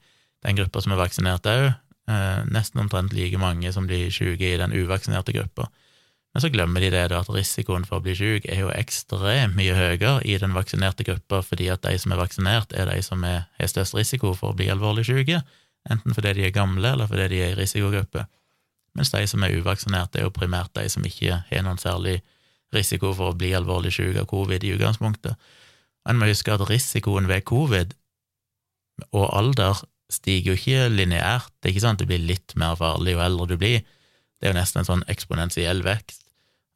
[0.46, 1.68] den gruppa som er vaksinert òg,
[2.10, 5.68] eh, nesten omtrent like mange som blir syke i den uvaksinerte gruppa.
[6.34, 9.56] Men så glemmer de det da at risikoen for å bli syk er jo ekstremt
[9.58, 13.22] mye høyere i den vaksinerte gruppa, fordi at de som er vaksinert, er de som
[13.22, 15.40] har størst risiko for å bli alvorlig syke,
[15.88, 18.26] enten fordi de er gamle eller fordi de er i risikogruppe
[18.98, 22.18] mens de som er uvaksinerte, er jo primært de som ikke har noen særlig
[22.74, 25.38] risiko for å bli alvorlig syk av covid i utgangspunktet.
[26.08, 27.94] En må huske at risikoen ved covid
[29.14, 29.78] og alder
[30.10, 31.52] stiger jo ikke lineært.
[31.60, 33.84] Det er ikke sånn at det blir litt mer farlig jo eldre du blir.
[34.38, 36.24] Det er jo nesten en sånn eksponentiell vekst.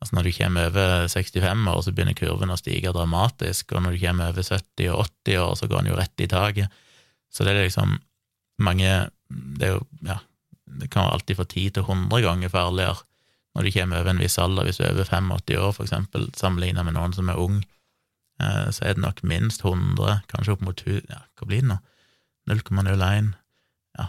[0.03, 3.95] Altså Når du kommer over 65 år, så begynner kurven å stige dramatisk, og når
[3.95, 6.81] du kommer over 70 og 80 år, så går den jo rett i taket.
[7.31, 7.99] Så det er liksom
[8.63, 10.19] mange Det er jo ja,
[10.81, 13.03] det kan være alltid fra 10 til 100 ganger farligere
[13.53, 16.23] når du kommer over en viss alder, hvis du er over 85 år, for eksempel,
[16.39, 17.59] sammenlignet med noen som er ung.
[18.41, 21.69] eh, så er det nok minst 100, kanskje opp mot 1000 Ja, hva blir det
[21.69, 21.77] nå?
[22.49, 23.35] 0,01
[23.99, 24.07] Ja.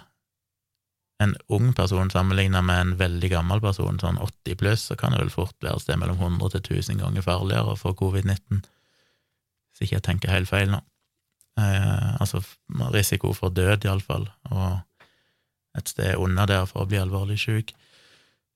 [1.20, 5.20] En ung person sammenlignet med en veldig gammel person, sånn 80 pluss, så kan det
[5.20, 8.64] vel fort være et sted mellom 100 til 1000 ganger farligere for covid-19,
[9.74, 10.80] hvis ikke jeg tenker helt feil nå.
[11.60, 12.40] Eh, altså
[12.96, 14.80] risiko for død, iallfall, og
[15.78, 17.74] et sted under der for å bli alvorlig syk.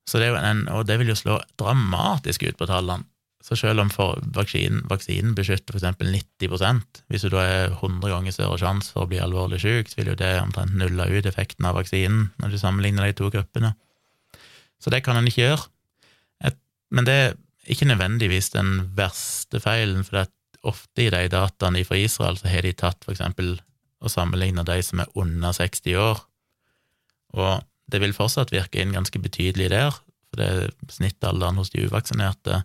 [0.07, 3.07] Så det en, og det vil jo slå dramatisk ut på tallene.
[3.43, 3.91] Så selv om
[4.35, 9.09] vaksinen, vaksinen beskytter eksempel 90 hvis du da er 100 ganger større sjanse for å
[9.11, 12.57] bli alvorlig syk, så vil jo det omtrent nulle ut effekten av vaksinen når du
[12.59, 13.71] sammenligner de to gruppene.
[14.83, 15.69] Så det kan en ikke gjøre.
[16.49, 16.57] Et,
[16.91, 17.37] men det er
[17.71, 20.27] ikke nødvendigvis den verste feilen, for
[20.67, 23.55] ofte i de dataene fra Israel så har de tatt for eksempel
[24.03, 26.19] og sammenligna de som er under 60 år,
[27.35, 29.95] og det vil fortsatt virke inn ganske betydelig der,
[30.27, 32.61] for det snittalderen hos de uvaksinerte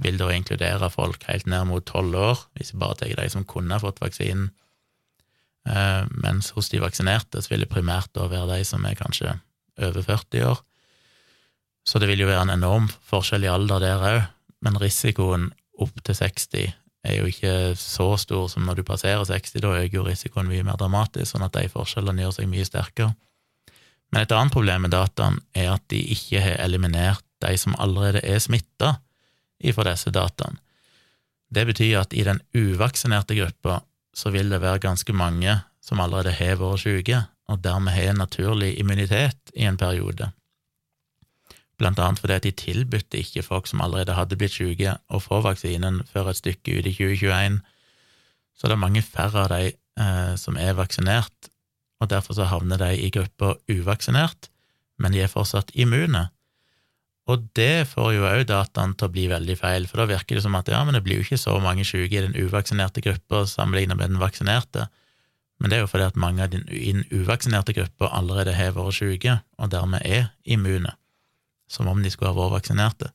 [0.00, 3.44] vil da inkludere folk helt ned mot tolv år, hvis vi bare tar de som
[3.48, 4.50] kunne fått vaksinen,
[5.68, 9.36] eh, mens hos de vaksinerte så vil det primært da være de som er kanskje
[9.80, 10.60] over 40 år.
[11.84, 14.20] Så det vil jo være en enorm forskjell i alder der òg,
[14.60, 16.72] men risikoen opp til 60
[17.08, 20.64] er jo ikke så stor som når du passerer 60, da øker jo risikoen mye
[20.66, 23.14] mer dramatisk, sånn at de forskjellene gjør seg mye sterkere.
[24.10, 28.22] Men et annet problem med dataen er at de ikke har eliminert de som allerede
[28.26, 28.96] er smitta
[29.62, 30.58] ifra disse dataene.
[31.50, 33.80] Det betyr at i den uvaksinerte gruppa
[34.14, 38.76] så vil det være ganske mange som allerede har vært syke, og dermed har naturlig
[38.78, 40.30] immunitet i en periode.
[41.80, 45.40] Blant annet fordi at de tilbudte ikke folk som allerede hadde blitt syke, å få
[45.42, 47.58] vaksinen før et stykke ut i 2021.
[48.54, 51.50] Så det er mange færre av de eh, som er vaksinert,
[52.00, 54.48] og derfor så havner de i gruppa uvaksinert,
[55.00, 56.28] men de er fortsatt immune.
[57.30, 60.44] Og det får jo òg dataen til å bli veldig feil, for da virker det
[60.44, 63.44] som at ja, men det blir jo ikke så mange syke i den uvaksinerte gruppa
[63.48, 64.88] sammenlignet med den vaksinerte.
[65.60, 68.96] Men det er jo fordi at mange av i den uvaksinerte gruppa allerede har vært
[68.96, 70.94] syke, og dermed er immune,
[71.70, 73.12] som om de skulle ha vært vaksinerte.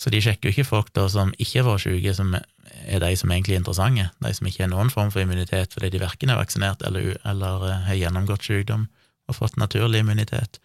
[0.00, 3.32] Så de sjekker jo ikke folk da som ikke var syke, som er de som
[3.32, 6.40] egentlig er interessante, de som ikke har noen form for immunitet fordi de verken er
[6.40, 8.86] vaksinert eller, eller eh, har gjennomgått sykdom
[9.28, 10.56] og fått naturlig immunitet.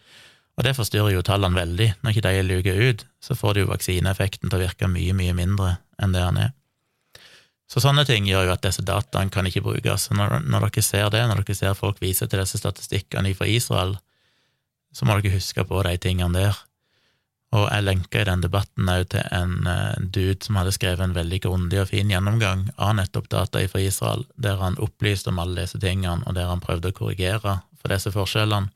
[0.56, 1.90] Og det forstyrrer jo tallene veldig.
[2.00, 5.12] Når ikke de er luka ut, så får du jo vaksineeffekten til å virke mye,
[5.16, 6.54] mye mindre enn det han er.
[7.68, 10.08] Så sånne ting gjør jo at disse dataene kan ikke brukes.
[10.14, 13.96] Når, når dere ser det, når dere ser folk vise til disse statistikkene fra Israel,
[14.94, 16.60] så må dere huske på de tingene der.
[17.56, 21.14] Og jeg lenka i den debatten òg til en uh, dude som hadde skrevet en
[21.16, 25.64] veldig grundig og fin gjennomgang av nettopp data fra Israel, der han opplyste om alle
[25.64, 28.72] disse tingene, og der han prøvde å korrigere for disse forskjellene.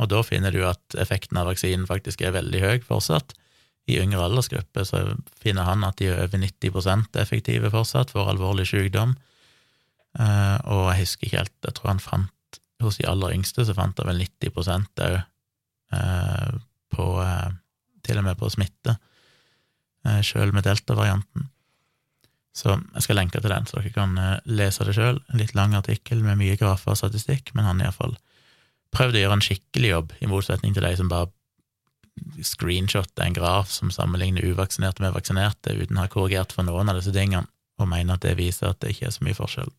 [0.00, 3.34] Og da finner du at effekten av vaksinen faktisk er veldig høy fortsatt.
[3.90, 5.02] I yngre aldersgrupper så
[5.42, 9.14] finner han at de er over 90 effektive fortsatt for alvorlig sykdom.
[10.18, 13.76] Uh, og jeg husker ikke helt, jeg tror han fant hos de aller yngste så
[13.76, 15.18] fant han vel 90 òg
[15.92, 16.54] uh,
[16.90, 17.06] på
[18.06, 18.96] til og med på smitte,
[20.06, 21.48] eh, sjøl med delta-varianten.
[22.56, 25.20] Så jeg skal lenke til den, så dere kan eh, lese det sjøl.
[25.30, 28.16] En litt lang artikkel med mye grafer og statistikk, men han iallfall
[28.94, 31.30] prøvde å gjøre en skikkelig jobb, i motsetning til de som bare
[32.44, 36.98] screenshotter en graf som sammenligner uvaksinerte med vaksinerte, uten å ha korrigert for noen av
[36.98, 37.46] disse tingene,
[37.80, 39.70] og mener at det viser at det ikke er så mye forskjell.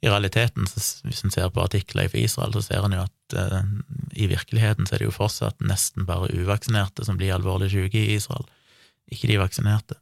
[0.00, 0.64] I realiteten,
[1.04, 3.72] hvis en ser på artikler fra Israel, så ser en jo at eh,
[4.16, 8.14] i virkeligheten så er det jo fortsatt nesten bare uvaksinerte som blir alvorlig syke i
[8.16, 8.46] Israel,
[9.12, 9.98] ikke de vaksinerte.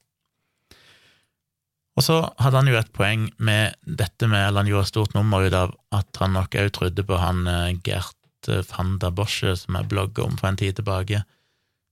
[1.98, 5.16] Og så hadde han jo et poeng med dette med, eller han gjorde et stort
[5.16, 9.10] nummer ut av at han nok òg trodde på han uh, Gert uh, van der
[9.10, 11.24] Bosche, som jeg blogga om for en tid tilbake,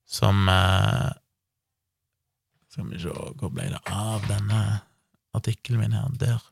[0.06, 1.08] som eh,
[2.70, 4.60] Skal vi se, hvor ble det av denne
[5.34, 6.12] artikkelen min her?
[6.20, 6.44] Der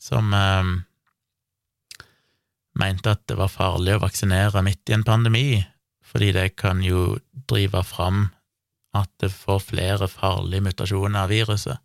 [0.00, 0.70] som eh,
[2.80, 5.60] mente at det var farlig å vaksinere midt i en pandemi,
[6.06, 7.18] fordi det kan jo
[7.50, 8.28] drive fram
[8.96, 11.78] at det får flere farlige mutasjoner av viruset.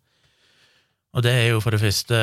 [1.16, 2.18] Og det er jo for det første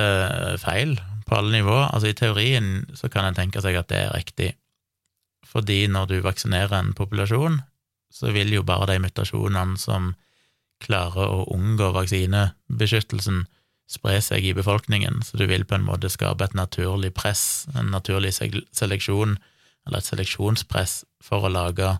[0.61, 1.87] feil på alle nivåer.
[1.89, 4.51] Altså I teorien så kan en tenke seg at det er riktig,
[5.47, 7.61] fordi når du vaksinerer en populasjon,
[8.13, 10.11] så vil jo bare de mutasjonene som
[10.83, 13.45] klarer å unngå vaksinebeskyttelsen,
[13.89, 17.91] spre seg i befolkningen, så du vil på en måte skape et naturlig press, en
[17.93, 19.37] naturlig seleksjon,
[19.87, 21.97] eller et seleksjonspress, for å lage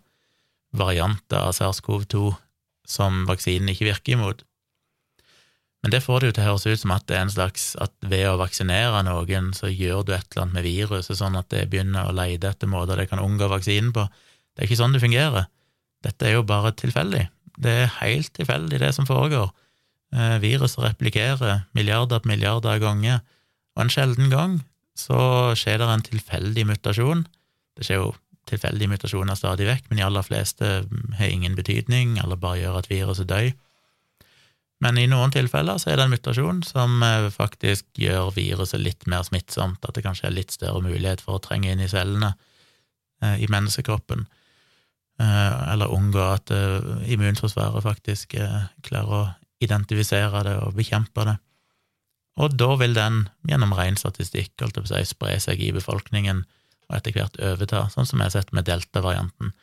[0.74, 2.34] varianter av SARS-CoV-2
[2.89, 4.43] som vaksinen ikke virker imot.
[5.84, 7.63] Men det får det jo til å høres ut som at det er en slags
[7.84, 11.50] at ved å vaksinere noen, så gjør du et eller annet med viruset, sånn at
[11.52, 14.06] det begynner å lete etter måter det kan unngå vaksinen på.
[14.54, 15.50] Det er ikke sånn det fungerer.
[16.04, 17.26] Dette er jo bare tilfeldig.
[17.60, 19.52] Det er helt tilfeldig, det som foregår.
[20.13, 23.21] Eh, viruset replikerer milliarder på milliarder av ganger,
[23.73, 24.60] og en sjelden gang
[24.97, 27.23] så skjer det en tilfeldig mutasjon.
[27.73, 28.12] Det skjer jo
[28.49, 30.71] tilfeldige mutasjoner stadig vekk, men de aller fleste
[31.17, 33.49] har ingen betydning, eller bare gjør at viruset dør.
[34.84, 39.10] Men i noen tilfeller så er det en mutasjon som eh, faktisk gjør viruset litt
[39.10, 42.36] mer smittsomt, at det kanskje er litt større mulighet for å trenge inn i cellene
[43.23, 44.28] eh, i menneskekroppen,
[45.23, 46.49] eller unngå at
[47.13, 48.34] immunforsvaret faktisk
[48.84, 49.19] klarer å
[49.63, 51.38] identifisere det og bekjempe det.
[52.41, 56.43] Og da vil den, gjennom ren statistikk, si, spre seg i befolkningen
[56.89, 59.54] og etter hvert overta, sånn som jeg har sett med delta-varianten.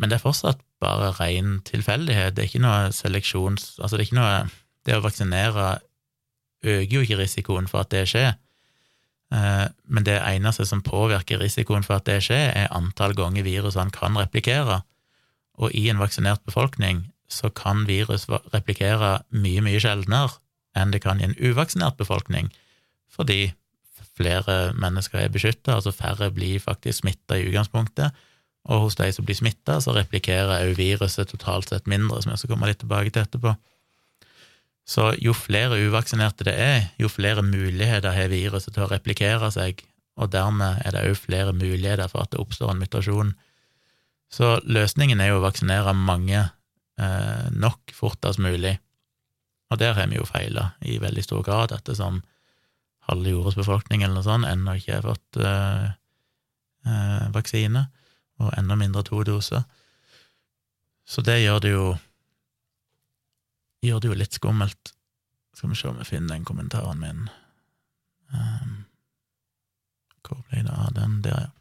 [0.00, 3.76] Men det er fortsatt bare ren tilfeldighet, det er ikke noe seleksjons...
[3.78, 4.36] Altså, det er ikke noe
[4.88, 5.64] Det å vaksinere
[6.64, 8.30] øker jo ikke risikoen for at det skjer,
[9.32, 13.92] eh, men det eneste som påvirker risikoen for at det skjer, er antall ganger virusene
[13.92, 14.80] kan replikere,
[15.60, 20.38] og i en vaksinert befolkning så kan virus replikere mye, mye sjeldnere
[20.78, 22.50] enn det kan i en uvaksinert befolkning,
[23.10, 23.52] fordi
[24.20, 28.14] flere mennesker er beskytta, altså færre blir faktisk smitta i utgangspunktet,
[28.68, 32.42] og hos de som blir smitta, så replikerer òg viruset totalt sett mindre, som jeg
[32.42, 33.54] skal komme litt tilbake til etterpå.
[34.90, 39.84] Så jo flere uvaksinerte det er, jo flere muligheter har viruset til å replikere seg,
[40.20, 43.32] og dermed er det òg flere muligheter for at det oppstår en mutasjon.
[44.30, 46.44] Så løsningen er jo å vaksinere mange
[47.56, 48.74] nok fortest mulig,
[49.70, 52.20] og der har vi jo feila i veldig stor grad, ettersom
[53.08, 55.88] halve jordas befolkning eller noe sånt ennå ikke har fått uh,
[57.34, 57.86] vaksine,
[58.40, 59.64] og enda mindre to doser.
[61.08, 61.86] Så det gjør det jo
[63.84, 64.92] gjør det jo litt skummelt.
[65.56, 67.24] Skal vi se om vi finner den kommentaren min.
[68.32, 68.76] Um,
[70.26, 71.18] hvor ble det av den?
[71.24, 71.59] Der, ja.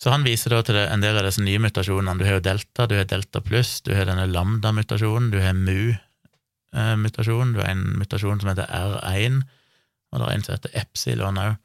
[0.00, 2.18] Så han viser da til en del av disse nye mutasjonene.
[2.18, 7.54] Du har jo delta, du har delta pluss, du har denne lambda-mutasjonen, du har mu-mutasjonen.
[7.54, 9.44] Du har en mutasjon som heter R1,
[10.10, 11.56] og det er en som heter epsilon òg.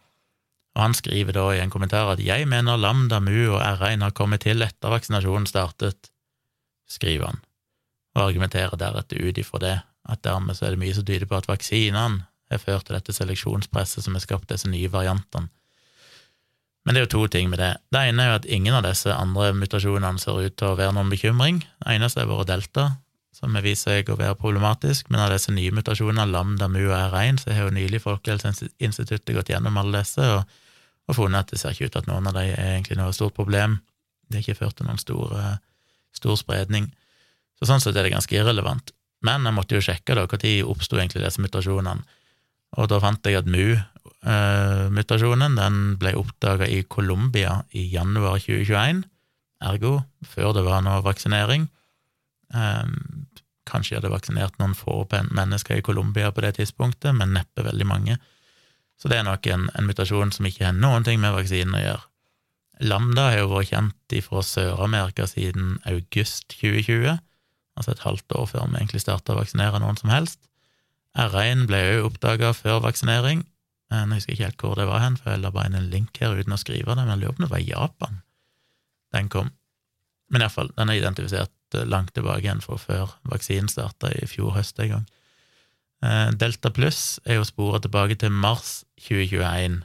[0.78, 4.12] Og han skriver da i en kommentar at 'jeg mener lambda, mu og R1 har
[4.12, 6.12] kommet til etter vaksinasjonen startet',
[6.88, 7.42] skriver han,
[8.16, 11.38] og argumenterer deretter ut ifra det, at dermed så er det mye som tyder på
[11.38, 15.50] at vaksinene har ført til dette seleksjonspresset som har skapt disse nye variantene.
[16.90, 17.74] Men det er jo to ting med det.
[17.94, 20.96] Det ene er jo at ingen av disse andre mutasjonene ser ut til å være
[20.98, 21.60] noen bekymring.
[21.62, 22.86] Det eneste er vært delta,
[23.30, 26.96] som har vist seg å være problematisk, men av disse nye mutasjonene, lambda, mu og
[26.96, 30.58] R1, så har jo nylig Folkehelseinstituttet gått gjennom alle disse og,
[31.06, 33.14] og, funnet at det ser ikke ut til at noen av dem er egentlig noe
[33.14, 33.78] stort problem.
[34.26, 35.38] Det har ikke ført til noen stor,
[36.18, 36.90] stor spredning.
[37.62, 38.96] Så sånn sett er det ganske irrelevant.
[39.22, 42.18] Men jeg måtte jo sjekke da, når oppsto egentlig disse mutasjonene,
[42.82, 43.50] og da fant jeg at
[44.26, 49.04] mu-mutasjonen den ble oppdaga i Colombia i januar 2021,
[49.64, 51.70] ergo før det var noe vaksinering.
[52.54, 53.28] Um,
[53.70, 57.86] Kanskje de hadde vaksinert noen få mennesker i Colombia på det tidspunktet, men neppe veldig
[57.86, 58.18] mange.
[59.00, 61.84] Så det er nok en, en mutasjon som ikke har noen ting med vaksinen å
[61.84, 62.06] gjøre.
[62.90, 67.20] Lambda har jo vært kjent fra Sør-Amerika siden august 2020,
[67.78, 70.40] altså et halvt år før vi egentlig starta å vaksinere noen som helst.
[71.20, 73.44] R1 ble jo oppdaga før vaksinering.
[73.90, 76.20] Jeg husker ikke helt hvor det var hen, for jeg la bare inn en link
[76.22, 78.20] her uten å skrive det, men jeg lurer på om det var i Japan
[79.16, 79.48] den kom.
[80.30, 84.56] Men iallfall, den er identifisert Eh, langt tilbake igjen fra før vaksinen starta i fjor
[84.58, 85.06] høst en gang.
[86.02, 89.84] Eh, Delta pluss er jo sporet tilbake til mars 2021,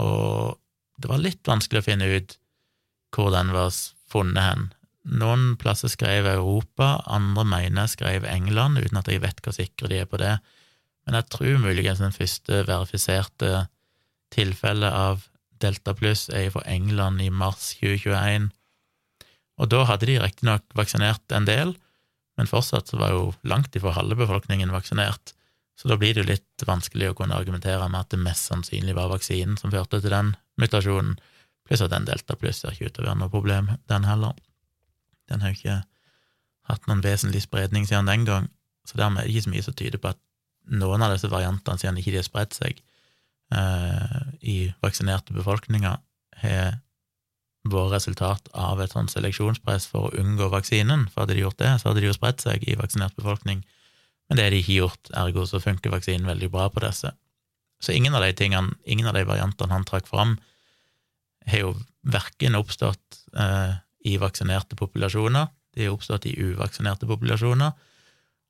[0.00, 0.58] og
[1.00, 2.36] det var litt vanskelig å finne ut
[3.14, 3.70] hvor den var
[4.10, 4.68] funnet hen.
[5.20, 10.02] Noen plasser skrev Europa, andre mener skrev England, uten at jeg vet hvor sikre de
[10.02, 10.38] er på det.
[11.10, 13.64] Men jeg tror muligens den første verifiserte
[14.30, 15.24] tilfellet av
[15.58, 18.46] Delta pluss er fra England i mars 2021.
[19.58, 21.74] Og da hadde de riktignok vaksinert en del,
[22.38, 25.34] men fortsatt var jo langt ifra halve befolkningen vaksinert,
[25.74, 28.94] så da blir det jo litt vanskelig å kunne argumentere med at det mest sannsynlig
[28.94, 31.18] var vaksinen som førte til den mutasjonen,
[31.66, 34.38] pluss at den delta pluss ser ikke ut til å være noe problem, den heller.
[35.26, 35.78] Den har jo ikke
[36.70, 38.52] hatt noen vesentlig spredning siden den gang,
[38.86, 40.26] så dermed er det ikke så mye som tyder på at
[40.70, 42.78] noen av disse variantene, siden ikke de har spredt seg
[43.54, 45.98] eh, i vaksinerte befolkninger,
[46.40, 46.78] har
[47.68, 51.08] vært resultat av et sånt seleksjonspress for å unngå vaksinen.
[51.10, 53.64] For hadde de gjort det, så hadde de jo spredt seg i vaksinert befolkning.
[54.28, 57.12] Men det har de ikke gjort, ergo så funker vaksinen veldig bra på disse.
[57.80, 60.36] Så ingen av de tingene, ingen av de variantene han trakk fram,
[61.48, 61.74] har jo
[62.06, 63.76] verken oppstått eh,
[64.08, 67.72] i vaksinerte populasjoner, de har oppstått i uvaksinerte populasjoner,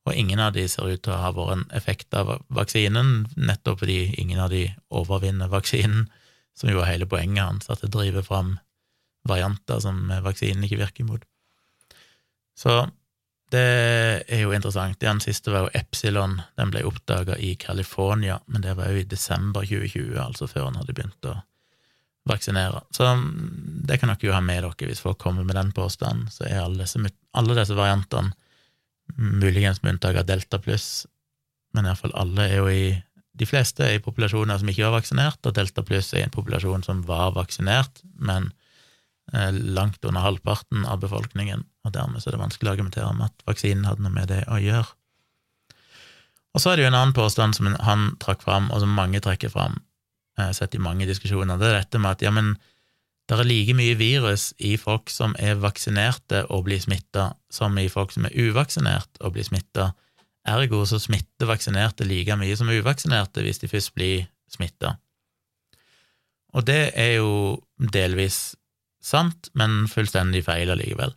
[0.08, 3.82] og ingen av de ser ut til å ha vært en effekt av vaksinen, nettopp
[3.82, 6.08] fordi ingen av de overvinner vaksinen,
[6.56, 8.54] som jo er hele poenget hans, at det driver fram
[9.28, 11.26] varianter som vaksinen ikke virker imot.
[12.56, 12.82] Så
[13.50, 15.00] det er jo interessant.
[15.02, 16.38] Den siste var jo Epsilon.
[16.58, 20.78] Den ble oppdaga i California, men det var jo i desember 2020, altså før han
[20.78, 21.34] hadde begynt å
[22.30, 22.84] vaksinere.
[22.94, 23.08] Så
[23.88, 26.28] det kan dere jo ha med dere hvis folk kommer med den påstanden.
[26.30, 26.86] Så er alle
[27.32, 28.34] alle disse variantene,
[29.16, 31.06] muligens med unntak av delta pluss,
[31.74, 32.82] men iallfall alle er jo i
[33.40, 36.32] De fleste er i populasjoner som ikke var vaksinert, og delta pluss er i en
[36.34, 38.50] populasjon som var vaksinert, men
[39.32, 43.44] Eh, langt under halvparten av befolkningen, og dermed er det vanskelig å argumentere om at
[43.46, 44.88] vaksinen hadde noe med det å gjøre.
[46.50, 49.20] Og så er det jo en annen påstand som han trakk fram, og som mange
[49.22, 49.78] trekker fram,
[50.34, 52.56] jeg har sett i mange diskusjoner, det er dette med at ja, men
[53.38, 57.86] det er like mye virus i folk som er vaksinerte og blir smitta, som i
[57.92, 59.92] folk som er uvaksinert og blir smitta.
[60.50, 64.96] Ergo så smitter vaksinerte like mye som uvaksinerte hvis de først blir smitta.
[66.58, 68.56] Og det er jo delvis
[69.00, 71.14] sant, men fullstendig feil allikevel.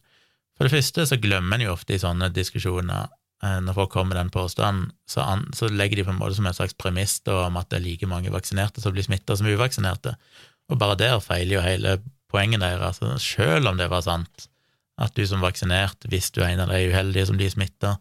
[0.54, 3.10] For det første så glemmer en jo ofte i sånne diskusjoner,
[3.44, 6.38] eh, når folk kommer med den påstanden, så, an, så, legger de på en måte
[6.38, 9.50] som en slags premiss om at det er like mange vaksinerte som blir smitta som
[9.50, 10.14] uvaksinerte,
[10.74, 11.98] og bare der feiler jo hele
[12.34, 13.02] poenget deres.
[13.02, 14.48] Altså, selv om det var sant,
[15.02, 17.96] at du som vaksinert, hvis du er en av de uheldige som blir smitta,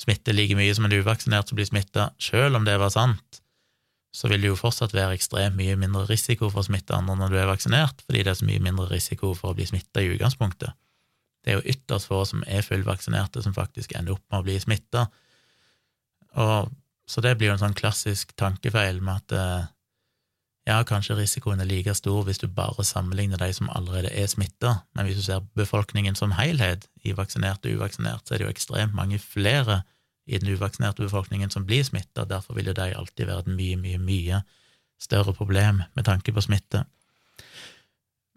[0.00, 3.40] smitter like mye som en uvaksinert som blir smitta, selv om det var sant,
[4.16, 7.32] så vil det jo fortsatt være ekstremt mye mindre risiko for å smitte andre når
[7.32, 10.14] du er vaksinert, fordi det er så mye mindre risiko for å bli smitta i
[10.14, 10.72] utgangspunktet.
[11.44, 14.56] Det er jo ytterst få som er fullvaksinerte, som faktisk ender opp med å bli
[14.60, 15.06] smitta.
[17.06, 19.68] Så det blir jo en sånn klassisk tankefeil med at eh,
[20.66, 24.80] ja, kanskje risikoen er like stor hvis du bare sammenligner de som allerede er smitta,
[24.98, 28.54] men hvis du ser befolkningen som helhet, i vaksinert og uvaksinert, så er det jo
[28.54, 29.84] ekstremt mange flere
[30.26, 33.76] i den uvaksinerte befolkningen som blir smitta, derfor vil jo de alltid være et mye,
[33.78, 34.42] mye, mye
[34.98, 36.82] større problem med tanke på smitte.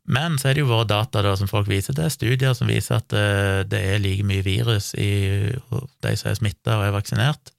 [0.09, 2.97] Men så er det jo våre data da, som folk viser til, studier som viser
[2.97, 5.09] at uh, det er like mye virus i
[5.49, 7.53] de som er smitta og er vaksinert,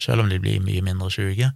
[0.00, 1.50] selv om de blir mye mindre syke.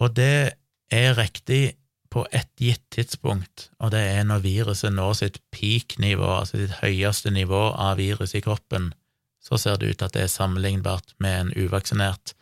[0.00, 0.56] Og det
[0.92, 1.76] er riktig
[2.12, 7.32] på et gitt tidspunkt, og det er når viruset når sitt peak-nivå, altså sitt høyeste
[7.32, 8.90] nivå av virus i kroppen,
[9.42, 12.34] så ser det ut til at det er sammenlignbart med en uvaksinert,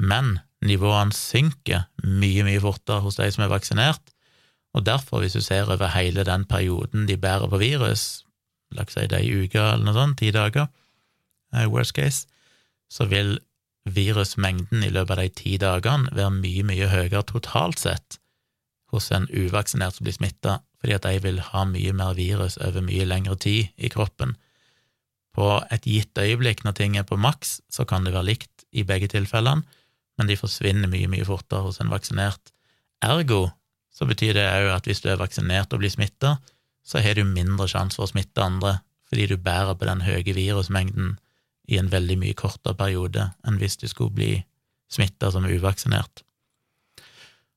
[0.00, 4.14] men nivåene synker mye, mye fortere hos de som er vaksinert,
[4.72, 8.24] og derfor, hvis du ser over hele den perioden de bærer på virus,
[8.72, 10.68] la oss si det er ei uke eller noe sånt, ti dager,
[11.52, 12.28] eh, worst case,
[12.90, 13.38] så vil
[13.88, 18.18] virusmengden i løpet av de ti dagene være mye, mye høyere totalt sett
[18.90, 22.82] hos en uvaksinert som blir smitta, fordi at de vil ha mye mer virus over
[22.84, 24.34] mye lengre tid i kroppen.
[25.36, 28.82] På et gitt øyeblikk, når ting er på maks, så kan det være likt i
[28.86, 29.62] begge tilfellene,
[30.18, 32.50] men de forsvinner mye, mye fortere hos en vaksinert.
[33.00, 33.48] Ergo
[33.94, 36.36] så betyr det òg at hvis du er vaksinert og blir smitta,
[36.84, 40.34] så har du mindre sjanse for å smitte andre, fordi du bærer på den høye
[40.34, 41.16] virusmengden
[41.70, 44.32] i en veldig mye kortere periode enn hvis du skulle bli
[44.90, 46.24] smitta som uvaksinert.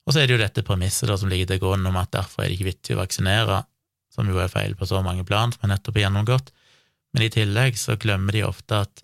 [0.06, 2.44] Og så er det jo dette premisset da som ligger til grunn om at derfor
[2.44, 3.64] er det ikke vittig å vaksinere,
[4.14, 6.52] som jo er feil på så mange plan, som er nettopp gjennomgått,
[7.14, 9.04] men i tillegg så glemmer de ofte at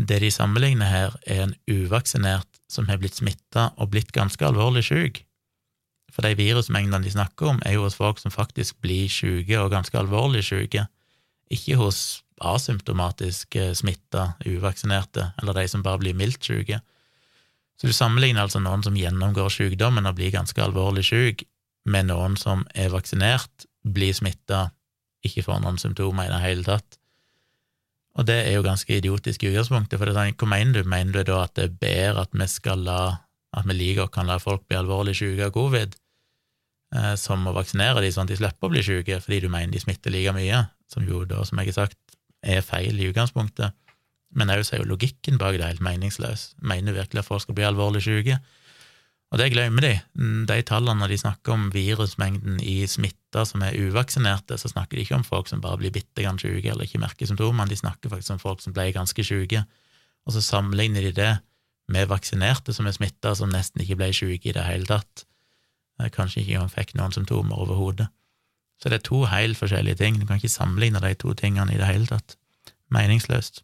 [0.00, 4.86] det de sammenligner her, er en uvaksinert som har blitt smitta og blitt ganske alvorlig
[4.86, 5.24] syk.
[6.14, 9.72] For de virusmengdene de snakker om, er jo hos folk som faktisk blir syke og
[9.74, 10.86] ganske alvorlig syke,
[11.50, 16.80] ikke hos asymptomatisk smitta uvaksinerte, eller de som bare blir mildt syke.
[17.80, 21.46] Så du sammenligner altså noen som gjennomgår sykdommen og blir ganske alvorlig syk,
[21.88, 24.68] med noen som er vaksinert, blir smitta,
[25.24, 26.98] ikke får noen symptomer i det hele tatt.
[28.18, 30.88] Og det er jo ganske idiotisk i utgangspunktet, for det er sånn, hva mener du?
[30.92, 33.00] Mener du da at det er bedre at vi skal la
[33.56, 35.96] at vi liker godt kan la folk bli alvorlig syke av covid,
[36.94, 39.74] eh, som å vaksinere dem sånn at de slipper å bli syke, fordi du mener
[39.74, 41.98] de smitter like mye, som jo da, som jeg har sagt,
[42.42, 43.76] er feil i utgangspunktet.
[44.30, 46.54] Men òg er jo logikken bak det helt meningsløs.
[46.62, 48.38] Mener virkelig at folk skal bli alvorlig syke?
[49.30, 49.92] Og det glemmer de.
[50.48, 55.04] De tallene når de snakker om virusmengden i smitta som er uvaksinerte, så snakker de
[55.04, 58.10] ikke om folk som bare blir bitte grann syke eller ikke merker symptomene, de snakker
[58.10, 59.62] faktisk om folk som ble ganske syke,
[60.26, 61.32] og så sammenligner de det
[61.90, 65.24] med vaksinerte som er smitta, som nesten ikke ble syke i det hele tatt,
[66.00, 68.10] eh, kanskje ikke engang fikk noen symptomer overhodet.
[68.80, 71.80] Så det er to helt forskjellige ting, du kan ikke sammenligne de to tingene i
[71.80, 72.36] det hele tatt.
[72.90, 73.62] Meningsløst.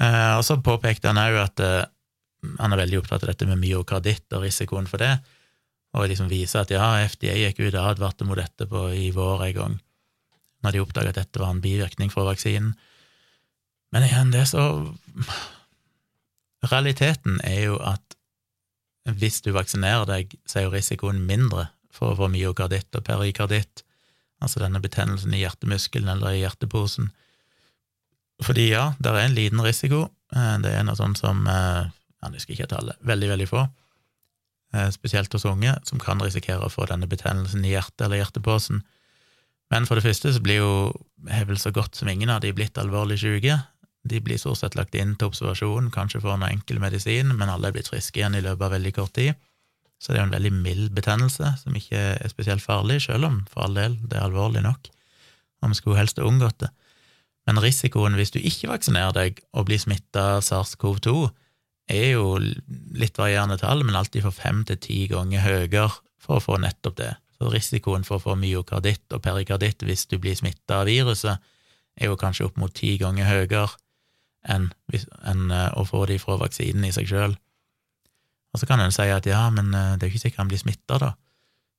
[0.00, 1.88] Eh, og så påpekte han òg at eh,
[2.58, 5.16] han er veldig opptatt av dette med myokarditt og risikoen for det,
[5.96, 9.48] og liksom viser at ja, FDA gikk ut og advarte mot dette på, i vår
[9.48, 9.78] en gang,
[10.64, 12.72] når de oppdaga at dette var en bivirkning fra vaksinen.
[13.92, 14.64] Men igjen, det er så
[16.68, 18.16] Realiteten er jo at
[19.18, 21.68] hvis du vaksinerer deg, så er jo risikoen mindre
[21.98, 23.82] for å få myokarditt og perikarditt,
[24.42, 27.12] altså denne betennelsen i hjertemuskelen eller i hjerteposen,
[28.38, 30.04] Fordi ja, det er en liten risiko.
[30.30, 31.88] Eh, det er noe sånt som eh,
[32.22, 32.94] Jeg husker ikke tallet.
[33.02, 33.64] Veldig, veldig få.
[34.74, 38.84] Eh, spesielt hos unge, som kan risikere å få denne betennelsen i hjertet eller hjerteposen.
[39.72, 40.72] Men for det første så blir jo
[41.26, 43.58] hevel vel så godt som ingen av de blitt alvorlig syke.
[44.08, 47.68] De blir stort sett lagt inn til observasjon, kanskje får noe enkel medisin, men alle
[47.68, 49.34] er blitt friske igjen i løpet av veldig kort tid.
[49.98, 53.40] Så det er jo en veldig mild betennelse, som ikke er spesielt farlig, selv om
[53.50, 54.90] for all del det er alvorlig nok,
[55.62, 56.70] og vi skulle helst ha unngått det.
[57.48, 61.14] Men risikoen hvis du ikke vaksinerer deg og blir smitta av SARS-CoV-2,
[61.88, 65.88] er jo litt varierende tall, men alltid for fem til ti ganger høyere
[66.20, 67.14] for å få nettopp det.
[67.38, 71.40] Så risikoen for å få myokarditt og perikarditt hvis du blir smitta av viruset,
[71.98, 73.66] er jo kanskje opp mot ti ganger høyere
[74.48, 77.36] enn, eh, å få de fra vaksinen i seg sjøl.
[78.58, 80.50] Og så kan en si at ja, men eh, det er jo ikke sikkert han
[80.50, 81.12] blir smitta, da.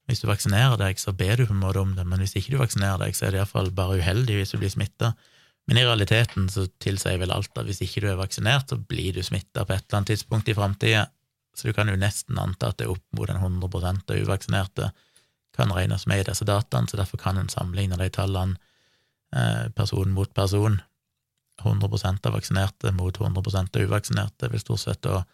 [0.07, 2.55] Hvis du vaksinerer deg, så ber du på en måte om det, men hvis ikke
[2.55, 5.11] du vaksinerer deg, så er det iallfall bare uheldig hvis du blir smitta.
[5.69, 9.13] Men i realiteten så tilsier vel alt at hvis ikke du er vaksinert, så blir
[9.13, 11.03] du smitta på et eller annet tidspunkt i framtida.
[11.53, 14.89] Så du kan jo nesten anta at det er opp mot en 100 av uvaksinerte
[15.59, 18.55] kan regnes med i disse dataene, så derfor kan en sammenligne de tallene
[19.35, 20.79] eh, person mot person.
[21.59, 25.25] 100 av vaksinerte mot 100 av uvaksinerte vil stort sett da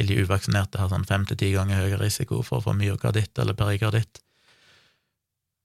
[0.00, 3.38] vil de uvaksinerte ha sånn fem til ti ganger høyere risiko for å få myokarditt
[3.38, 4.22] eller perikarditt.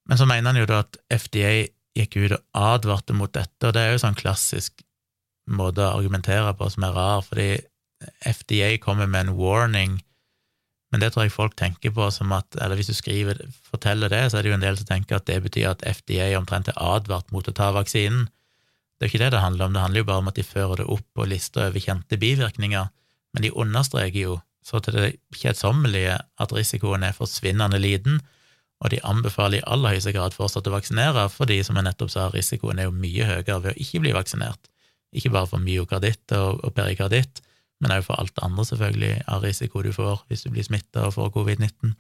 [0.08, 1.68] Men så mener han jo da at FDA
[1.98, 4.84] gikk ut og advarte mot dette, og det er jo sånn klassisk
[5.48, 7.50] måte å argumentere på som er rar, fordi
[8.28, 9.98] FDA kommer med en warning,
[10.92, 14.30] men det tror jeg folk tenker på som at Eller hvis du skriver, forteller det,
[14.32, 16.80] så er det jo en del som tenker at det betyr at FDA omtrent er
[16.80, 18.30] advart mot å ta vaksinen.
[18.96, 20.46] Det er jo ikke det det handler om, det handler jo bare om at de
[20.48, 22.88] fører det opp på lista over kjente bivirkninger,
[23.38, 28.18] men de understreker jo så til det kjedsommelige at risikoen er forsvinnende liten,
[28.82, 32.26] og de anbefaler i aller høyeste grad fortsatt å vaksinere, fordi, som jeg nettopp sa,
[32.34, 34.72] risikoen er jo mye høyere ved å ikke bli vaksinert.
[35.14, 37.44] Ikke bare for myokarditt og, og perikarditt,
[37.78, 41.06] men også for alt det andre, selvfølgelig, av risiko du får hvis du blir smitta
[41.08, 41.94] og får covid-19.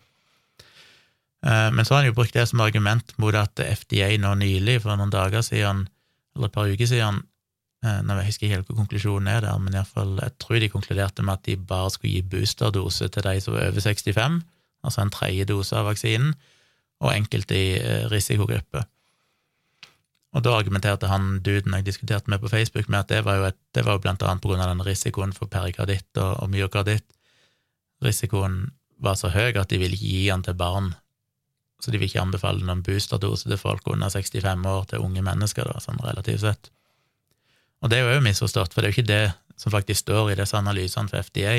[1.45, 4.81] Eh, men så har han jo brukt det som argument mot at FDA nå nylig,
[4.83, 5.85] for noen dager siden,
[6.35, 7.21] eller et par uker siden,
[7.85, 11.37] nå husker jeg ikke helt konklusjonen er der, men fall, jeg tror de konkluderte med
[11.37, 14.39] at de bare skulle gi boosterdose til de som var over 65,
[14.83, 16.33] altså en tredje dose av vaksinen,
[17.03, 18.87] og enkelte i eh, risikogrupper.
[20.35, 23.43] Og da argumenterte han duden jeg diskuterte med på Facebook, med at det var jo,
[23.51, 26.51] et, det var jo blant annet på grunn av den risikoen for perikarditt og, og
[26.53, 27.05] myokarditt.
[28.03, 28.67] Risikoen
[29.01, 30.91] var så høy at de ville gi den til barn,
[31.81, 35.69] så de vil ikke anbefale noen boosterdose til folk under 65 år, til unge mennesker,
[35.69, 36.71] da, sånn relativt sett.
[37.83, 39.25] Og det er jo misforstått, for det er jo ikke det
[39.57, 41.55] som faktisk står i disse analysene for FDA.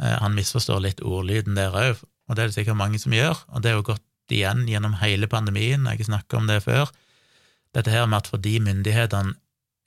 [0.00, 3.38] Eh, han misforstår litt ordlyden der òg, og det er det sikkert mange som gjør,
[3.48, 6.60] og det er jo gått igjen gjennom hele pandemien, jeg har ikke snakka om det
[6.64, 6.92] før,
[7.74, 9.36] dette her med at fordi myndighetene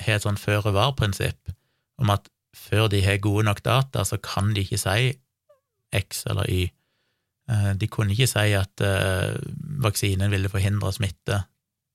[0.04, 1.54] har et sånn føre-var-prinsipp
[2.02, 5.14] om at før de har gode nok data, så kan de ikke si
[5.94, 6.68] X eller Y.
[7.50, 9.36] Eh, de kunne ikke si at uh,
[9.84, 11.44] vaksinen ville forhindre smitte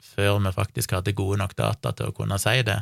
[0.04, 2.78] før vi faktisk hadde gode nok data til å kunne si det.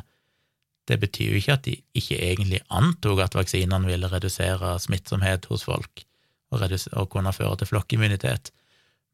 [0.87, 5.65] Det betyr jo ikke at de ikke egentlig antok at vaksinene ville redusere smittsomhet hos
[5.67, 6.05] folk
[6.51, 8.53] og, og kunne føre til flokkimmunitet.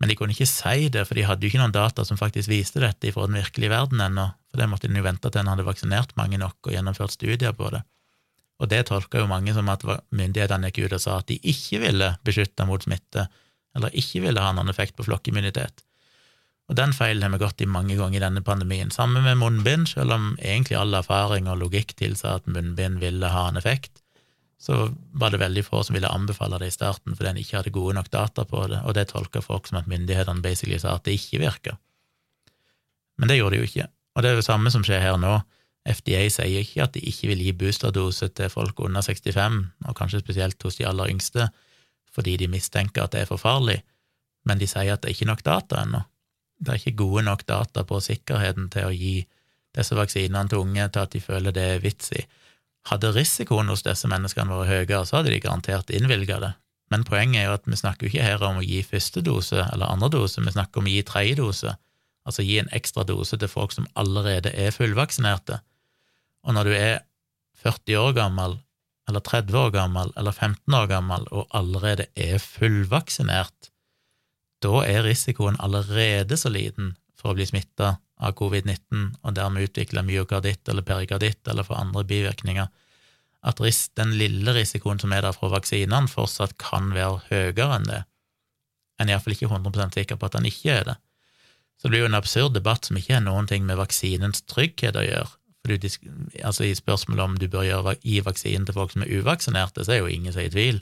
[0.01, 2.51] Men de kunne ikke si det, for de hadde jo ikke noen data som faktisk
[2.51, 5.51] viste dette fra den virkelige verden ennå, for det måtte de jo vente til en
[5.53, 7.81] hadde vaksinert mange nok og gjennomført studier på det.
[8.61, 9.81] Og det tolka jo mange som at
[10.13, 13.25] myndighetene gikk ut og sa at de ikke ville beskytte mot smitte,
[13.73, 15.81] eller ikke ville ha noen effekt på flokkimmunitet.
[16.73, 18.89] Og den feilen har vi gått i mange ganger i denne pandemien.
[18.89, 23.43] Sammen med munnbind, selv om egentlig all erfaring og logikk tilsa at munnbind ville ha
[23.45, 23.99] en effekt,
[24.57, 27.73] så var det veldig få som ville anbefale det i starten fordi en ikke hadde
[27.75, 31.05] gode nok data på det, og det tolka folk som at myndighetene basically sa at
[31.05, 31.75] det ikke virka.
[33.21, 35.35] Men det gjorde de jo ikke, og det er det samme som skjer her nå.
[35.85, 40.23] FDA sier ikke at de ikke vil gi boosterdose til folk under 65, og kanskje
[40.23, 41.51] spesielt hos de aller yngste,
[42.17, 43.83] fordi de mistenker at det er for farlig,
[44.49, 46.01] men de sier at det er ikke nok data ennå.
[46.63, 49.17] Det er ikke gode nok data på sikkerheten til å gi
[49.75, 52.23] disse vaksinene til unge til at de føler det er vits i.
[52.89, 56.51] Hadde risikoen hos disse menneskene vært høyere, så hadde de garantert innvilga det.
[56.91, 59.63] Men poenget er jo at vi snakker jo ikke her om å gi første dose
[59.63, 61.75] eller andre dose, vi snakker om å gi tredje dose,
[62.27, 65.59] altså gi en ekstra dose til folk som allerede er fullvaksinerte.
[66.43, 66.95] Og når du er
[67.63, 68.57] 40 år gammel,
[69.09, 73.72] eller 30 år gammel, eller 15 år gammel og allerede er fullvaksinert,
[74.63, 80.03] da er risikoen allerede så liten for å bli smitta av covid-19 og dermed utvikle
[80.05, 82.67] myokarditt eller perikarditt eller få andre bivirkninger,
[83.43, 83.59] at
[83.99, 88.03] den lille risikoen som er der fra vaksinene, fortsatt kan være høyere enn det.
[88.99, 90.97] En er iallfall ikke 100 sikker på at den ikke er det.
[91.75, 94.95] Så det blir jo en absurd debatt som ikke har noen ting med vaksinens trygghet
[94.95, 95.31] å gjøre,
[95.63, 95.89] For du,
[96.43, 99.99] altså I spørsmålet om du bør gi vaksinen til folk som er uvaksinerte, så er
[100.03, 100.81] jo ingen som i tvil.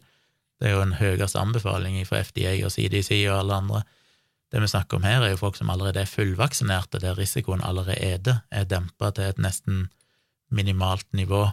[0.62, 3.82] Det er jo en høyeste anbefaling fra FDA og CDC og alle andre.
[4.54, 8.42] Det vi snakker om her, er jo folk som allerede er fullvaksinerte, der risikoen allerede
[8.52, 9.88] er dempa til et nesten
[10.54, 11.48] minimalt nivå.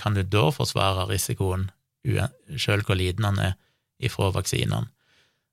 [0.00, 1.68] Kan du da forsvare risikoen,
[2.58, 3.58] sjøl hvor liten han er,
[4.02, 4.88] ifra vaksinene?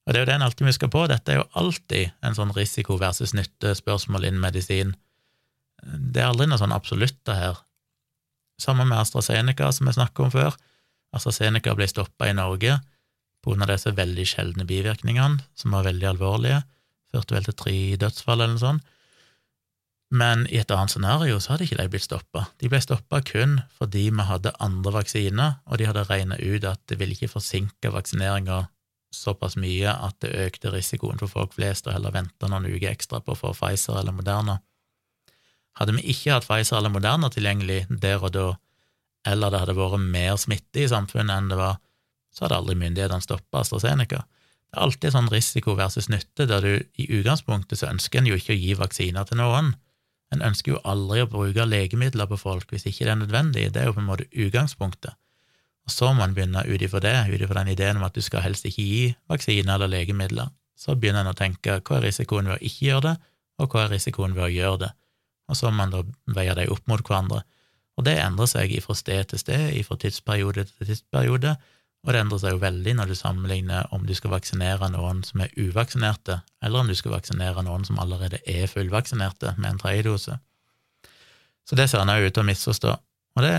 [0.05, 2.37] Og det er jo det en alltid husker huske på, dette er jo alltid en
[2.37, 4.93] sånn risiko versus nytte-spørsmål innen medisin.
[5.81, 7.61] Det er aldri noe sånn absolutt, det her.
[8.61, 10.57] Sammen med AstraZeneca, som vi snakket om før.
[11.15, 12.79] AstraZeneca ble stoppa i Norge
[13.45, 16.63] av disse veldig sjeldne bivirkningene, som var veldig alvorlige,
[17.13, 18.87] førte vel til tre dødsfall eller noe sånt.
[20.15, 22.45] Men i et annet scenario så hadde ikke de blitt stoppa.
[22.61, 26.81] De ble stoppa kun fordi vi hadde andre vaksiner, og de hadde regna ut at
[26.89, 28.65] det ville ikke forsinke vaksineringa
[29.15, 33.21] såpass mye at det økte risikoen for folk flest, å heller vente noen uker ekstra
[33.23, 34.59] på å få Pfizer eller Moderna.
[35.79, 38.47] Hadde vi ikke hatt Pfizer eller Moderna tilgjengelig der og da,
[39.25, 41.79] eller det hadde vært mer smitte i samfunnet enn det var,
[42.35, 44.23] så hadde aldri myndighetene stoppa AstraZeneca.
[44.25, 48.39] Det er alltid sånn risiko versus nytte, der du i utgangspunktet så ønsker en jo
[48.39, 49.73] ikke å gi vaksiner til noen.
[50.33, 53.83] En ønsker jo aldri å bruke legemidler på folk hvis ikke det er nødvendig, det
[53.83, 55.15] er jo på en måte utgangspunktet.
[55.85, 58.23] Og så må en begynne ut ifra det, ut ifra den ideen om at du
[58.25, 59.01] skal helst ikke gi
[59.31, 60.49] vaksiner eller legemidler.
[60.75, 63.15] Så begynner en å tenke hva er risikoen ved å ikke gjøre det,
[63.61, 64.91] og hva er risikoen ved å gjøre det,
[65.47, 66.01] og så må man da
[66.35, 67.45] veie dem opp mot hverandre.
[67.95, 71.55] Og det endrer seg fra sted til sted, fra tidsperiode til tidsperiode,
[72.05, 75.41] og det endrer seg jo veldig når du sammenligner om du skal vaksinere noen som
[75.41, 80.37] er uvaksinerte, eller om du skal vaksinere noen som allerede er fullvaksinerte med en tredjedose.
[81.65, 82.91] Så det ser en òg ut til å misforstå.
[83.35, 83.55] Og det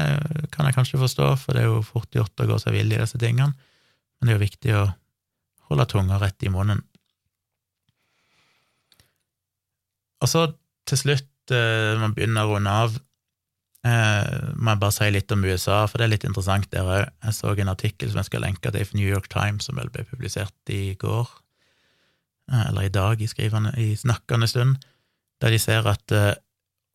[0.55, 3.01] kan jeg kanskje forstå, for det er jo fort gjort å gå seg vill i
[3.01, 3.51] disse tingene,
[4.16, 4.84] men det er jo viktig å
[5.72, 6.84] holde tunga rett i munnen.
[10.22, 10.47] Og så
[10.89, 12.95] til slutt, eh, man begynner å runde av,
[13.87, 17.12] eh, må jeg bare si litt om USA, for det er litt interessant der òg.
[17.24, 19.93] Jeg så en artikkel som jeg skal lenke til fra New York Times, som vel
[19.95, 21.30] ble publisert i går,
[22.53, 24.76] eh, eller i dag, i, skrivende, i snakkende stund,
[25.43, 26.12] der de ser at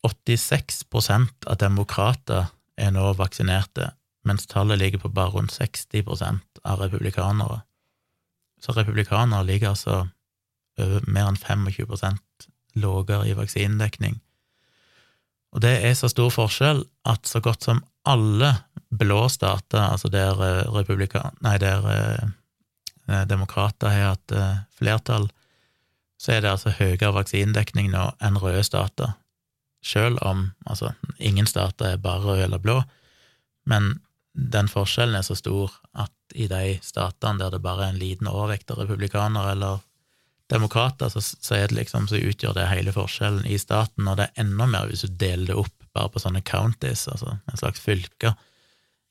[0.01, 2.49] 86% av demokrater
[2.81, 3.91] er nå vaksinerte,
[4.25, 7.61] mens tallet ligger på bare rundt 60% av republikanere.
[8.61, 10.03] Så republikanere ligger altså
[10.81, 12.49] over mer enn 25%
[12.81, 14.19] lavere i vaksinedekning.
[15.51, 18.53] Og det er så stor forskjell at så godt som alle
[18.91, 21.35] blå stater, altså der eh, republikan...
[21.43, 22.29] Nei, der eh,
[23.07, 24.35] eh, demokrater har hatt
[24.75, 25.29] flertall,
[26.21, 29.15] så er det altså høyere vaksinedekning nå enn røde stater.
[29.81, 32.81] Sjøl om altså, ingen stater er bare røde eller blå,
[33.65, 33.95] men
[34.33, 38.29] den forskjellen er så stor at i de statene der det bare er en liten
[38.29, 39.81] overvekt av republikanere eller
[40.51, 44.29] demokrater, så, så, er det liksom, så utgjør det hele forskjellen i staten, og det
[44.29, 47.81] er enda mer hvis du deler det opp bare på sånne counties, altså en slags
[47.83, 48.35] fylker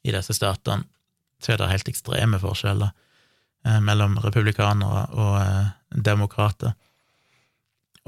[0.04, 0.86] i disse statene,
[1.40, 2.92] så er det helt ekstreme forskjeller
[3.66, 5.72] eh, mellom republikanere og eh,
[6.04, 6.76] demokrater.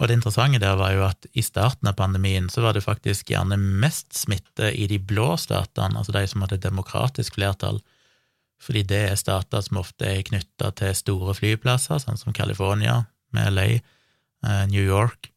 [0.01, 3.31] Og det interessante der var jo at i starten av pandemien så var det faktisk
[3.33, 7.83] gjerne mest smitte i de blå statene, altså de som hadde demokratisk flertall,
[8.63, 13.03] fordi det er stater som ofte er knytta til store flyplasser, sånn som California,
[13.33, 13.69] med LA,
[14.47, 15.31] eh, New York,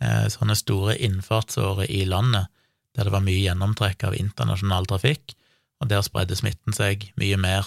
[0.00, 2.50] eh, sånne store innfartsårer i landet
[2.94, 5.34] der det var mye gjennomtrekk av internasjonal trafikk,
[5.82, 7.66] og der spredde smitten seg mye mer.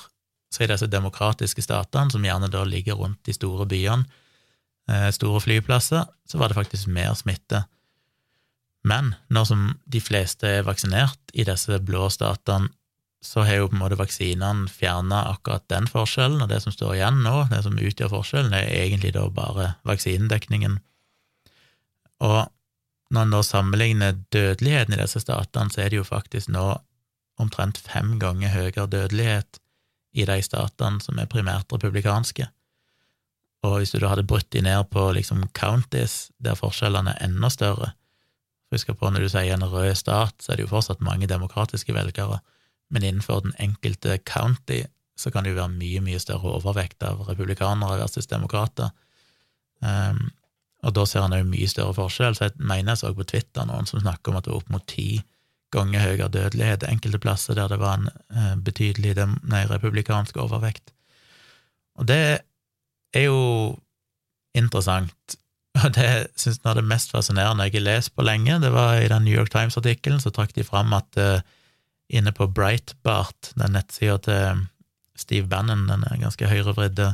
[0.50, 4.08] Så i disse demokratiske statene, som gjerne da ligger rundt de store byene,
[4.88, 7.66] Eh, store flyplasser, så var det faktisk mer smitte.
[8.84, 12.72] Men nå som de fleste er vaksinert i disse blå statene,
[13.24, 16.98] så har jo på en måte vaksinene fjerna akkurat den forskjellen, og det som står
[16.98, 20.78] igjen nå, det som utgjør forskjellen, er egentlig da bare vaksinedekningen.
[22.24, 22.40] Og
[23.14, 26.68] når en da sammenligner dødeligheten i disse statene, så er det jo faktisk nå
[27.42, 29.62] omtrent fem ganger høyere dødelighet
[30.18, 32.50] i de statene som er primært republikanske.
[33.66, 37.50] Og hvis du da hadde brutt de ned på liksom counties, der forskjellene er enda
[37.54, 37.94] større
[38.68, 41.94] Husk på når du sier en rød stat, så er det jo fortsatt mange demokratiske
[41.96, 42.42] velgere,
[42.90, 44.84] men innenfor den enkelte county
[45.18, 48.92] så kan det jo være mye, mye større overvekt av republikanere versus demokrater.
[49.82, 50.28] Um,
[50.86, 52.38] og da ser han òg mye større forskjell.
[52.38, 54.70] Så jeg mener jeg så på Twitter noen som snakker om at det var opp
[54.76, 55.24] mot ti
[55.74, 59.18] ganger høyere dødelighet enkelte plasser der det var en uh, betydelig
[59.50, 60.94] nei, republikansk overvekt.
[61.98, 62.22] Og det
[63.18, 63.42] er jo
[64.58, 65.38] interessant.
[65.82, 66.10] Og det
[66.40, 68.62] syns jeg er det mest fascinerende jeg har lest på lenge.
[68.62, 71.42] Det var i den New York Times-artikkelen, så trakk de fram at uh,
[72.08, 74.66] inne på Breitbart, den nettsida til
[75.18, 77.14] Steve Bannon, den er ganske høyrevridde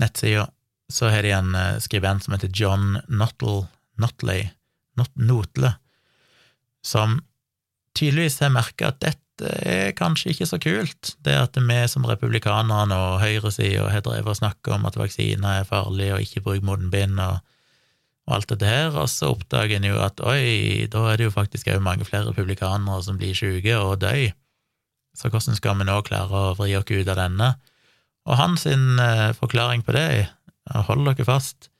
[0.00, 0.48] nettsida,
[0.90, 3.68] så har de en uh, skribent som heter John Nottle,
[4.00, 4.48] Notley,
[4.98, 5.74] Not, Notle,
[6.84, 7.20] som
[7.96, 12.96] tydeligvis har merka at dette er kanskje ikke så kult, det at vi som republikanerne
[12.96, 17.20] og høyresida har drevet og snakka om at vaksiner er farlige og ikke bruk munnbind
[17.22, 17.40] og,
[18.30, 21.34] og alt dette her, og så oppdager en jo at oi, da er det jo
[21.34, 24.30] faktisk òg mange flere republikanere som blir syke og dør,
[25.18, 27.50] så hvordan skal vi nå klare å vri oss ut av denne?
[28.30, 30.28] Og hans eh, forklaring på det,
[30.86, 31.70] hold dere fast,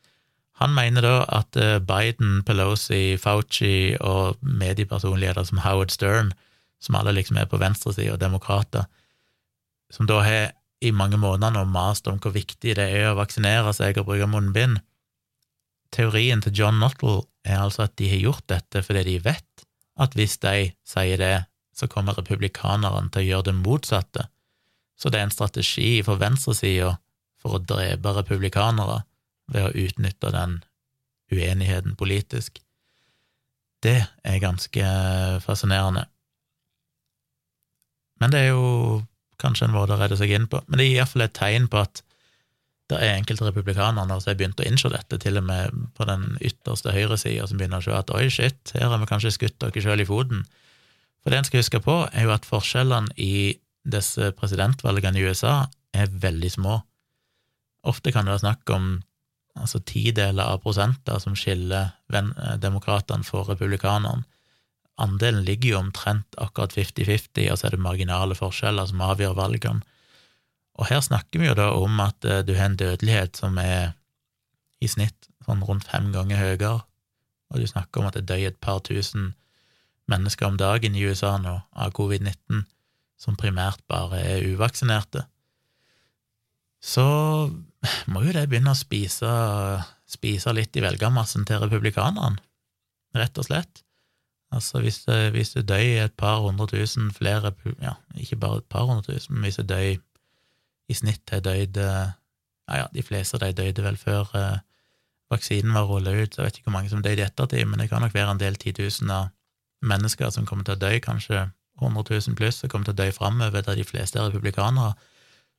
[0.61, 6.35] han mener da at eh, Biden, Pelosi, Fauci og mediepersonligheter som Howard Stern,
[6.83, 8.89] som alle liksom er på venstresida og demokrater,
[9.93, 13.73] som da har i mange måneder nå mast om hvor viktig det er å vaksinere
[13.77, 14.81] seg og bruke munnbind.
[15.95, 19.65] Teorien til John Nottle er altså at de har gjort dette fordi de vet
[20.01, 21.45] at hvis de sier det,
[21.77, 24.27] så kommer republikanerne til å gjøre det motsatte.
[25.01, 26.95] Så det er en strategi for venstresida
[27.41, 29.03] for å drepe republikanere
[29.51, 30.59] ved å utnytte den
[31.33, 32.61] uenigheten politisk.
[33.81, 34.89] Det er ganske
[35.45, 36.05] fascinerende.
[38.21, 39.01] Men det er jo
[39.41, 40.61] kanskje en måte å redde seg inn på.
[40.69, 42.03] Men det gir iallfall et tegn på at
[42.91, 46.37] det er enkelte republikanere som har begynt å innse dette, til og med på den
[46.45, 49.85] ytterste høyresida, som begynner å se at oi, shit, her har vi kanskje skutt dere
[49.85, 50.45] sjøl i foten.
[51.21, 53.59] For det en skal huske på, er jo at forskjellene i
[53.91, 55.55] disse presidentvalgene i USA
[55.97, 56.81] er veldig små.
[57.89, 58.91] Ofte kan det være snakk om
[59.61, 64.27] altså tideler av prosenter som skiller eh, demokratene for republikanerne.
[65.01, 69.81] Andelen ligger jo omtrent akkurat 50-50, og så er det marginale forskjeller som avgjør valgene.
[70.81, 73.93] Og her snakker vi jo da om at eh, du har en dødelighet som er
[74.81, 76.79] i snitt sånn rundt fem ganger høyere,
[77.51, 79.35] og du snakker om at det dør et par tusen
[80.11, 82.65] mennesker om dagen i USA nå av covid-19,
[83.21, 85.27] som primært bare er uvaksinerte
[86.81, 87.05] så
[88.09, 89.31] må jo det begynne å spise,
[90.09, 92.41] spise litt i velgermassen til republikanerne,
[93.17, 93.83] rett og slett.
[94.51, 98.71] Altså, hvis det, hvis det døy et par hundre tusen flere Ja, ikke bare et
[98.73, 100.01] par hundre tusen, men hvis det døy
[100.91, 104.59] i snitt har døyd Ja, ja, de fleste av de døde vel før eh,
[105.31, 107.89] vaksinen var rullet ut, jeg vet ikke hvor mange som døde i ettertid, men det
[107.91, 109.33] kan nok være en del titusener
[109.83, 111.49] mennesker som kommer til å dø, kanskje
[111.81, 114.93] 100 000 pluss, som kommer til å dø framover, der de fleste er republikanere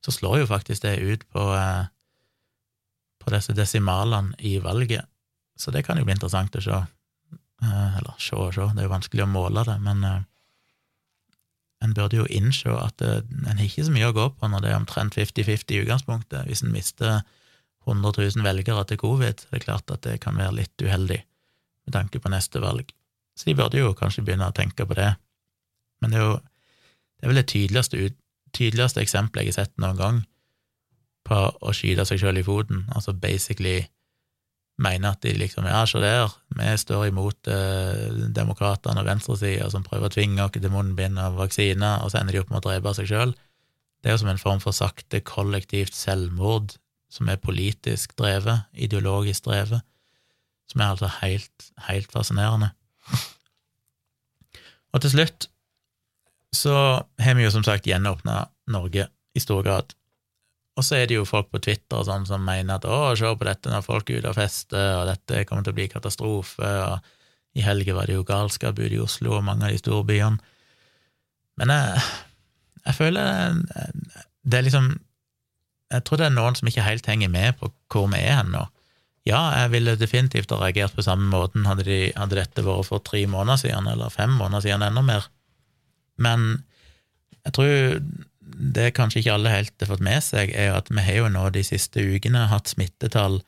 [0.06, 1.86] så slår jo faktisk det ut på, eh,
[3.22, 5.06] på disse desimalene i valget.
[5.58, 6.80] Så det kan jo bli interessant å se.
[7.62, 10.22] Eh, eller se og se, det er jo vanskelig å måle det, men eh,
[11.82, 14.72] en burde jo innse at en har ikke så mye å gå på når det
[14.72, 16.46] er omtrent 50-50 i utgangspunktet.
[16.46, 17.22] Hvis en mister
[17.88, 21.20] 100 000 velgere til covid, det er klart at det kan være litt uheldig
[21.88, 22.94] med tanke på neste valg.
[23.34, 25.14] Så de burde jo kanskje begynne å tenke på det.
[26.02, 28.12] Men det er jo det er vel det tydeligste
[28.52, 30.22] tydeligste eksempelet jeg har sett noen gang
[31.28, 33.86] på å skyte seg sjøl i foten, altså basically
[34.82, 39.86] mener at de liksom Ja, se der, vi står imot eh, demokratene og venstresida som
[39.86, 42.68] prøver å tvinge oss til munnbind og vaksiner, og så ender de opp med å
[42.70, 43.36] drepe seg sjøl.
[44.02, 46.76] Det er jo som en form for sakte, kollektivt selvmord
[47.12, 49.84] som er politisk drevet, ideologisk drevet,
[50.72, 52.72] som er altså helt, helt fascinerende.
[54.92, 55.48] Og til slutt
[56.56, 56.76] så
[57.22, 59.94] har vi jo som sagt gjenåpna Norge i stor grad.
[60.82, 63.30] Og så er det jo folk på Twitter og sånn som mener at å, se
[63.38, 66.72] på dette når folk er ute og fester, og dette kommer til å bli katastrofe,
[66.88, 67.12] og
[67.54, 70.42] i helga var det jo galskap ute i Oslo og mange av de store byene.
[71.62, 72.02] Men jeg,
[72.88, 73.60] jeg føler
[74.42, 74.88] det er liksom
[75.92, 78.54] Jeg tror det er noen som ikke helt henger med på hvor vi er hen
[78.56, 78.64] nå.
[79.28, 83.04] Ja, jeg ville definitivt ha reagert på samme måten hadde, de, hadde dette vært for
[83.06, 85.28] tre måneder siden, eller fem måneder siden, enda mer.
[86.18, 86.64] Men
[87.44, 87.76] jeg tror
[88.56, 91.48] det kanskje ikke alle helt har fått med seg, er at vi har jo nå
[91.54, 93.42] de siste ukene hatt smittetall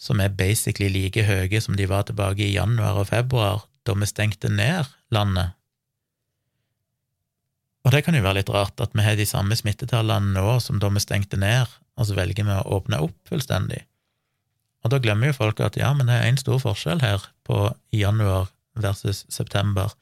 [0.00, 4.08] som er basically like høye som de var tilbake i januar og februar, da vi
[4.08, 5.54] stengte ned landet.
[7.84, 10.80] Og det kan jo være litt rart at vi har de samme smittetallene nå som
[10.80, 11.68] da vi stengte ned,
[11.98, 13.84] og så velger vi å åpne opp fullstendig.
[14.84, 17.68] Og da glemmer jo folk at ja, men det er en stor forskjell her på
[17.92, 19.92] januar versus september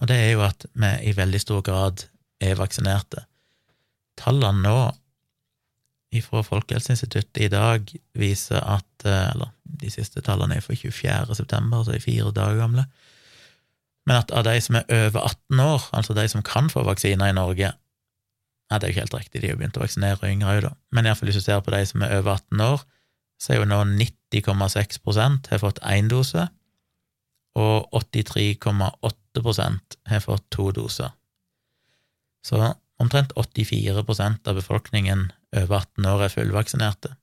[0.00, 2.06] og det er jo at vi i veldig stor grad
[2.40, 3.26] er vaksinerte.
[4.20, 4.78] Tallene nå
[6.26, 7.86] fra Folkehelseinstituttet i dag
[8.18, 11.36] viser at eh, Eller de siste tallene er for 24.
[11.38, 12.84] september, er fire dager gamle.
[14.06, 17.30] Men at av de som er over 18 år, altså de som kan få vaksiner
[17.30, 17.72] i Norge
[18.70, 20.70] Nei, Det er jo ikke helt riktig, de har begynt å vaksinere yngre òg, da.
[20.94, 22.80] Men iallfall hvis du ser på de som er over 18 år,
[23.42, 26.42] så er jo nå 90,6% har fått én dose,
[27.58, 31.10] og 83,8% har fått to doser.
[32.46, 32.62] Så
[33.00, 37.14] omtrent 84% av befolkningen over 18 år er fullvaksinerte.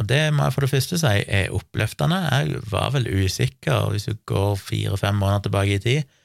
[0.00, 2.22] Og det må jeg for det første si er oppløftende.
[2.24, 6.16] Jeg var vel usikker, hvis du går fire-fem måneder tilbake i tid,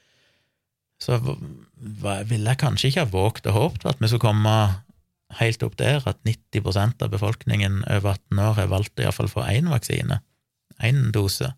[1.01, 4.55] så ville jeg kanskje ikke ha våget og håpet at vi skulle komme
[5.41, 9.43] helt opp der, at 90% av befolkningen over 18 år har valgt å iallfall få
[9.49, 10.21] én vaksine,
[10.79, 11.49] én dose,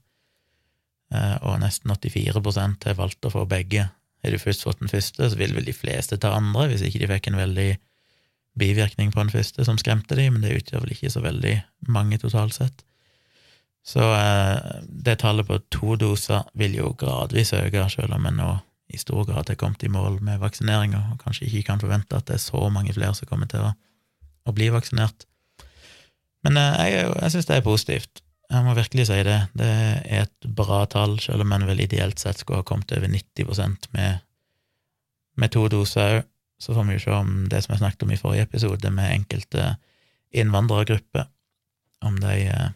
[1.14, 3.90] eh, og nesten 84% har valgt å få begge.
[4.24, 7.04] Har du først fått den første, så vil vel de fleste ta andre, hvis ikke
[7.04, 7.70] de fikk en veldig
[8.58, 11.56] bivirkning på den første som skremte de, men det utgjør vel ikke så veldig
[11.94, 12.84] mange totalt sett.
[13.88, 18.50] Så eh, det tallet på to doser vil jo gradvis øke, selv om vi nå
[18.88, 22.28] i stor grad har kommet i mål med vaksineringa, og kanskje ikke kan forvente at
[22.28, 23.74] det er så mange flere som kommer til å,
[24.48, 25.28] å bli vaksinert.
[26.48, 28.24] Men eh, jeg, jeg syns det er positivt.
[28.48, 29.40] Jeg må virkelig si det.
[29.60, 33.12] Det er et bra tall, selv om en vel ideelt sett skulle ha kommet over
[33.12, 34.24] 90 med,
[35.36, 36.28] med to doser òg.
[36.58, 39.12] Så får vi jo se om det som jeg snakket om i forrige episode, med
[39.14, 39.76] enkelte
[40.34, 41.28] innvandrergrupper,
[42.02, 42.72] om de eh,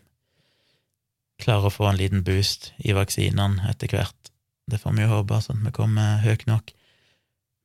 [1.41, 4.31] klarer å få en liten boost i vaksinene etter hvert.
[4.69, 6.69] Det får vi jo håpe, sånn at vi kommer høyt nok.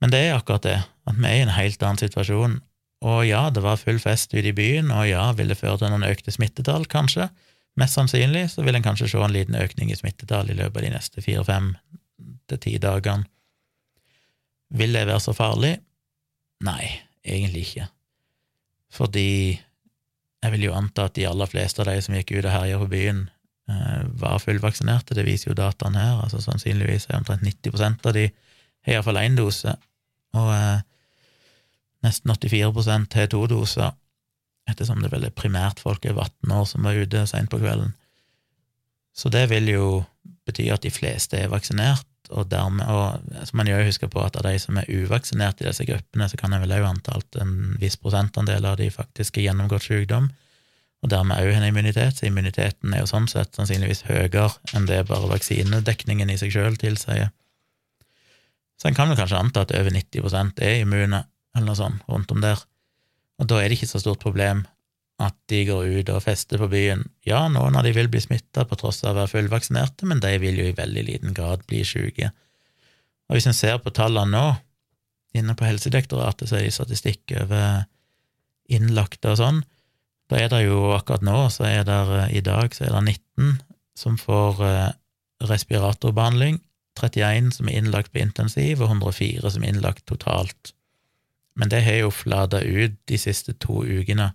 [0.01, 2.59] Men det er akkurat det, at vi er i en helt annen situasjon.
[3.07, 5.93] Og ja, det var full fest ute i byen, og ja, vil det føre til
[5.93, 6.89] noen økte smittetall?
[6.89, 7.29] Kanskje.
[7.77, 10.87] Mest sannsynlig så vil en kanskje se en liten økning i smittetall i løpet av
[10.87, 11.75] de neste fire-fem
[12.49, 13.29] til ti dagene.
[14.77, 15.77] Vil det være så farlig?
[16.67, 16.89] Nei,
[17.23, 17.87] egentlig ikke.
[18.97, 22.55] Fordi jeg vil jo anta at de aller fleste av de som gikk ut og
[22.55, 23.27] herja på byen,
[23.69, 25.15] Eh, var fullvaksinerte.
[25.15, 26.21] Det viser jo dataen her.
[26.23, 28.29] altså Sannsynligvis er omtrent 90 av de
[28.87, 29.73] har iallfall én dose,
[30.39, 30.85] og eh,
[32.07, 33.91] nesten 84 har to doser,
[34.67, 37.95] ettersom det vel er primært folk over 18 år som var ute seint på kvelden.
[39.17, 39.87] Så det vil jo
[40.47, 44.35] bety at de fleste er vaksinert, og dermed, og så man jo huske på at
[44.37, 47.39] av de som er uvaksinerte i disse gruppene, så kan en vel òg anta at
[47.39, 50.27] en viss prosentandel av de faktisk har gjennomgått sykdom
[51.05, 55.05] og dermed òg en immunitet, så immuniteten er jo sånn sett sannsynligvis høyere enn det
[55.11, 57.31] bare vaksinedekningen i seg sjøl tilsier.
[58.77, 61.23] Så en kan vel kanskje anta at over 90% er immune,
[61.55, 62.61] eller noe sånt, rundt om der,
[63.41, 64.65] og da er det ikke så stort problem
[65.23, 67.07] at de går ut og fester på byen.
[67.25, 70.35] Ja, noen av de vil bli smitta på tross av å være fullvaksinerte, men de
[70.43, 72.31] vil jo i veldig liten grad bli syke.
[73.27, 74.45] Og hvis en ser på tallene nå,
[75.37, 77.87] inne på Helsedirektoratet, så er det statistikk over
[78.73, 79.65] innlagte og sånn,
[80.31, 81.99] da er det jo akkurat nå, så er det
[82.35, 83.59] i dag, så er det 19
[83.97, 84.95] som får eh,
[85.47, 86.59] respiratorbehandling,
[86.99, 90.73] 31 som er innlagt på intensiv, og 104 som er innlagt totalt.
[91.57, 94.31] Men det har jo flata ut de siste to ukene.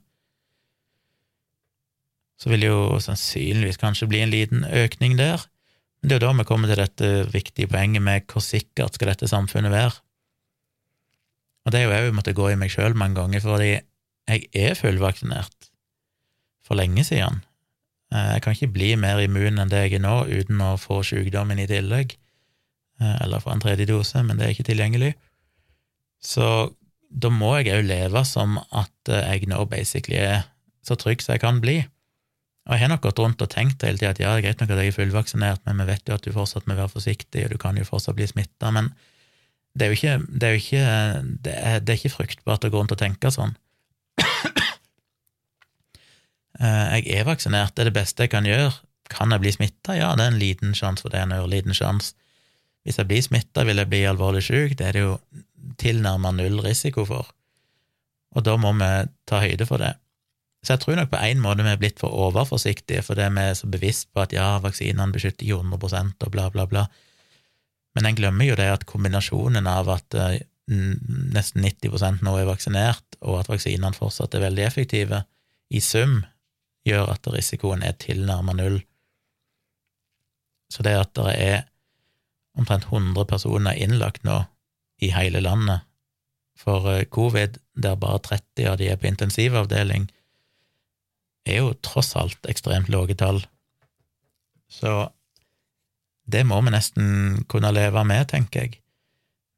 [2.41, 5.43] Så vil jo sannsynligvis kanskje bli en liten økning der.
[6.01, 9.13] Men det er jo da vi kommer til dette viktige poenget med hvor sikkert skal
[9.13, 9.93] dette samfunnet være.
[11.65, 14.73] Og det er jo jeg måtte gå i meg sjøl mange ganger, fordi jeg er
[14.77, 15.69] fullvaksinert
[16.65, 17.43] for lenge siden.
[18.13, 21.01] Eh, jeg kan ikke bli mer immun enn det jeg er nå, uten å få
[21.05, 22.17] sykdommen i tillegg,
[22.99, 25.13] eh, eller få en tredje dose, men det er ikke tilgjengelig.
[26.21, 26.47] Så
[27.11, 30.45] da må jeg òg leve som at jeg nå basically er
[30.85, 31.81] så trygg som jeg kan bli.
[32.69, 34.61] Og jeg har nok gått rundt og tenkt hele tida at ja, det er greit
[34.61, 37.45] nok at jeg er fullvaksinert, men vi vet jo at du fortsatt må være forsiktig,
[37.45, 38.91] og du kan jo fortsatt bli smitta, men
[39.77, 40.85] det er jo ikke, det er, ikke,
[41.47, 43.57] det er, det er ikke fruktbart å gå rundt og tenke sånn.
[46.61, 48.73] Eh, jeg er vaksinert, det er det beste jeg kan gjøre.
[49.09, 49.95] Kan jeg bli smitta?
[49.97, 52.11] Ja, det er en liten sjanse for det, en ørliten sjanse.
[52.85, 54.75] Hvis jeg blir smitta, vil jeg bli alvorlig syk.
[54.77, 55.15] Det er det jo
[55.81, 57.29] tilnærma null risiko for.
[58.35, 58.91] Og da må vi
[59.27, 59.93] ta høyde for det.
[60.61, 63.55] Så jeg tror nok på en måte vi er blitt for overforsiktige, fordi vi er
[63.57, 66.85] så bevisst på at ja, vaksinene beskytter ikke 100% og bla, bla, bla.
[67.97, 70.37] Men en glemmer jo det at kombinasjonen av at uh,
[70.69, 75.23] nesten 90% nå er vaksinert, og at vaksinene fortsatt er veldig effektive,
[75.71, 76.21] i sum
[76.87, 78.79] gjør at risikoen er tilnærma null.
[80.71, 81.59] Så det at det er
[82.57, 84.43] omtrent 100 personer innlagt nå
[85.01, 85.87] i hele landet
[86.61, 90.09] for eh, covid, der bare 30 av de er på intensivavdeling,
[91.45, 93.41] er jo tross alt ekstremt lave tall.
[94.69, 95.09] Så
[96.31, 98.77] det må vi nesten kunne leve med, tenker jeg.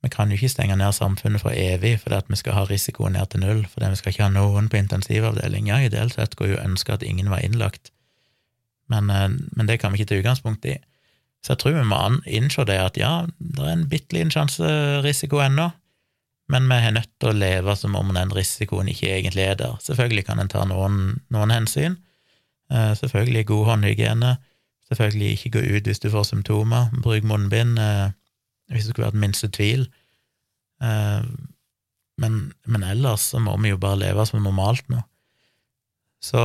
[0.03, 3.07] Vi kan jo ikke stenge ned samfunnet for evig fordi at vi skal ha risiko
[3.07, 5.69] ned til null, fordi vi skal ikke ha noen på intensivavdeling.
[5.71, 7.93] Ja, ideelt sett skulle jo ønske at ingen var innlagt,
[8.91, 10.75] men, eh, men, det kan vi ikke ta utgangspunkt i.
[11.43, 15.41] Så jeg tror vi må innse det at ja, det er en bitte liten sjanserisiko
[15.43, 15.69] ennå,
[16.51, 19.75] men vi er nødt til å leve som om den risikoen ikke egentlig er der.
[19.83, 21.97] Selvfølgelig kan en ta noen, noen hensyn.
[22.71, 24.35] Eh, selvfølgelig god håndhygiene.
[24.87, 26.91] Selvfølgelig ikke gå ut hvis du får symptomer.
[27.03, 27.79] Bruk munnbind.
[27.79, 28.11] Eh,
[28.71, 29.87] hvis det skulle vært minste tvil.
[30.83, 31.25] Eh,
[32.21, 35.01] men, men, ellers så må vi jo bare leve som normalt nå.
[36.23, 36.43] Så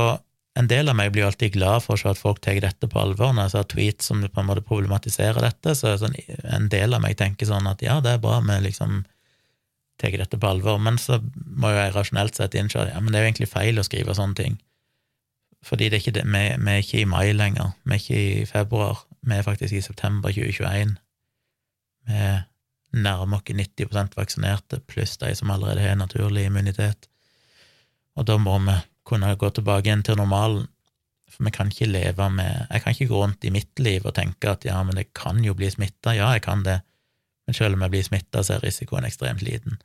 [0.59, 2.99] en del av meg blir alltid glad for å se at folk tar dette på
[2.99, 3.31] alvor.
[3.33, 7.03] Når jeg ser tweets som på en måte problematiserer dette, så sånn, en del av
[7.05, 9.03] meg tenker sånn at ja, det er bra vi liksom
[9.99, 13.11] tar dette på alvor, men så må jo jeg rasjonelt sett innse at ja, men
[13.11, 14.59] det er jo egentlig feil å skrive sånne ting.
[15.67, 18.19] Fordi det er ikke det, vi, vi er ikke i mai lenger, vi er ikke
[18.19, 20.95] i februar, vi er faktisk i september 2021.
[22.09, 27.09] Vi nærmer oss 90% vaksinerte, pluss de som allerede har naturlig immunitet.
[28.15, 28.79] Og da må vi
[29.09, 30.67] kunne gå tilbake igjen til normalen.
[31.29, 34.15] For vi kan ikke leve med Jeg kan ikke gå rundt i mitt liv og
[34.17, 36.15] tenke at ja, men jeg kan jo bli smitta.
[36.17, 36.79] Ja, jeg kan det,
[37.45, 39.77] men selv om jeg blir smitta, så er risikoen ekstremt liten.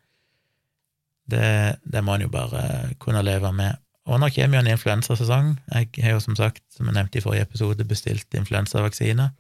[1.31, 3.81] Det, det må en jo bare kunne leve med.
[4.05, 5.55] Og nå kommer jo en influensasesong.
[5.73, 9.31] Jeg har jo som sagt, som jeg nevnte i forrige episode, bestilt influensavaksine.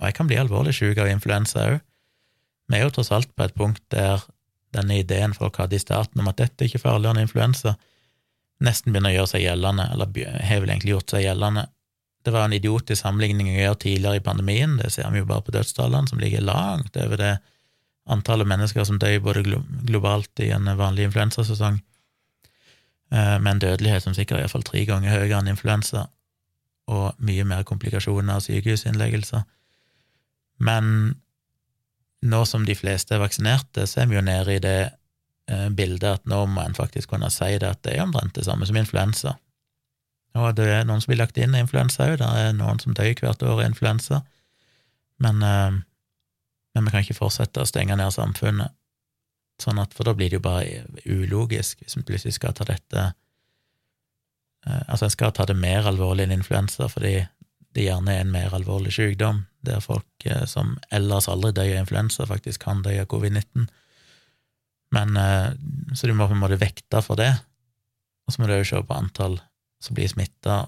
[0.00, 1.82] Og jeg kan bli alvorlig syk av influensa òg.
[2.66, 4.24] Vi er jo tross alt på et punkt der
[4.74, 7.76] denne ideen folk hadde i starten om at dette er ikke farligere enn influensa,
[8.64, 10.12] nesten begynner å gjøre seg gjeldende, eller
[10.48, 11.66] har vel egentlig gjort seg gjeldende.
[12.26, 15.44] Det var en idiotisk sammenligning å gjøre tidligere i pandemien, det ser vi jo bare
[15.46, 17.34] på dødstallene, som ligger langt over det
[18.06, 19.42] antallet mennesker som dør både
[19.86, 21.80] globalt i en vanlig influensasesong,
[23.12, 26.06] eh, med en dødelighet som sikkert er iallfall tre ganger høyere enn influensa,
[26.86, 29.42] og mye mer komplikasjoner og sykehusinnleggelser.
[30.62, 31.16] Men
[32.22, 34.78] nå som de fleste er vaksinerte, så er vi jo nede i det
[35.46, 38.66] bildet at nå må en faktisk kunne si det at det er omtrent det samme
[38.66, 39.36] som influensa.
[40.36, 42.94] Og det er noen som blir lagt inn i influensa òg, det er noen som
[42.96, 44.22] dør hvert år i influensa,
[45.22, 45.78] men, eh,
[46.74, 48.74] men vi kan ikke fortsette å stenge ned samfunnet,
[49.62, 53.06] sånn at, for da blir det jo bare ulogisk hvis vi plutselig skal ta dette
[54.66, 57.22] eh, Altså, en skal ta det mer alvorlig enn influensa, fordi
[57.76, 61.82] det gjerne er en mer alvorlig sykdom, der folk eh, som ellers aldri dør av
[61.86, 63.70] influensa, faktisk kan dø av covid-19.
[64.94, 65.52] Men eh,
[65.94, 67.32] Så du må på en måte vekte for det,
[68.26, 69.38] og så må du òg se på antall
[69.82, 70.64] som blir smitta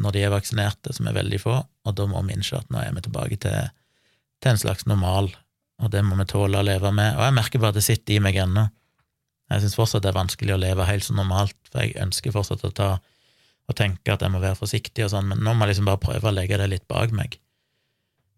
[0.00, 2.80] når de er vaksinerte, som er veldig få, og da må vi innse at nå
[2.82, 3.70] er vi tilbake til,
[4.44, 5.30] til en slags normal,
[5.80, 7.16] og det må vi tåle å leve med.
[7.16, 8.66] Og jeg merker bare at det sitter i meg ennå.
[9.52, 12.64] Jeg syns fortsatt det er vanskelig å leve helt så normalt, for jeg ønsker fortsatt
[12.68, 12.90] å ta
[13.66, 16.02] og tenke at jeg må være forsiktig og sånn, men nå må jeg liksom bare
[16.02, 17.38] prøve å legge det litt bak meg,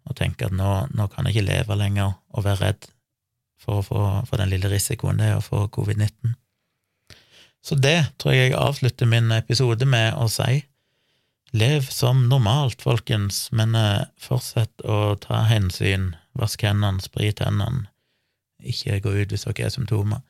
[0.09, 2.89] og tenke at nå, nå kan jeg ikke leve lenger og være redd
[3.59, 6.37] for, å få, for den lille risikoen det er å få covid-19.
[7.65, 10.63] Så det tror jeg jeg avslutter min episode med å si.
[11.57, 17.89] Lev som normalt, folkens, men eh, fortsett å ta hensyn, vask hendene, sprit hendene,
[18.61, 20.21] ikke gå ut hvis dere har symptomer.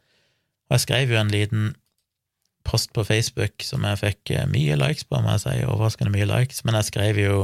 [0.69, 1.73] Og jeg skrev jo en liten
[2.69, 6.29] post på Facebook som jeg fikk eh, mye likes på, må jeg si, overraskende mye
[6.29, 7.39] likes, men jeg skrev jo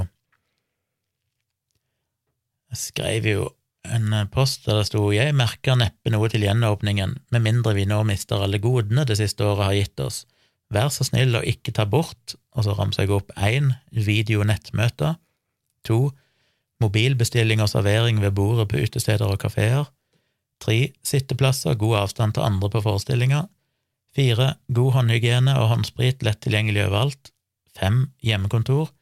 [2.75, 3.43] Jeg skrev jo
[3.85, 8.03] en post der det sto Jeg merker neppe noe til gjenåpningen, med mindre vi nå
[8.09, 10.25] mister alle godene det siste året har gitt oss.
[10.73, 15.19] Vær så snill å ikke ta bort, og så ramser jeg opp én, videonettmøter,
[15.85, 16.09] to,
[16.83, 19.91] mobilbestilling og servering ved bordet på utesteder og kafeer,
[20.65, 23.47] tre, sitteplasser, god avstand til andre på forestillinger,
[24.15, 27.33] Fire, god håndhygiene og håndsprit lett tilgjengelig overalt.
[27.75, 28.93] Fem, hjemmekontor.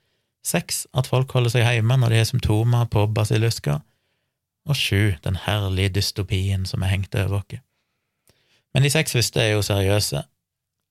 [0.43, 3.83] Seks, at folk holder seg hjemme når de har symptomer på basilluska.
[4.68, 7.62] Og sju, den herlige dystopien som er hengt over oss.
[8.72, 10.22] Men de seks første er jo seriøse,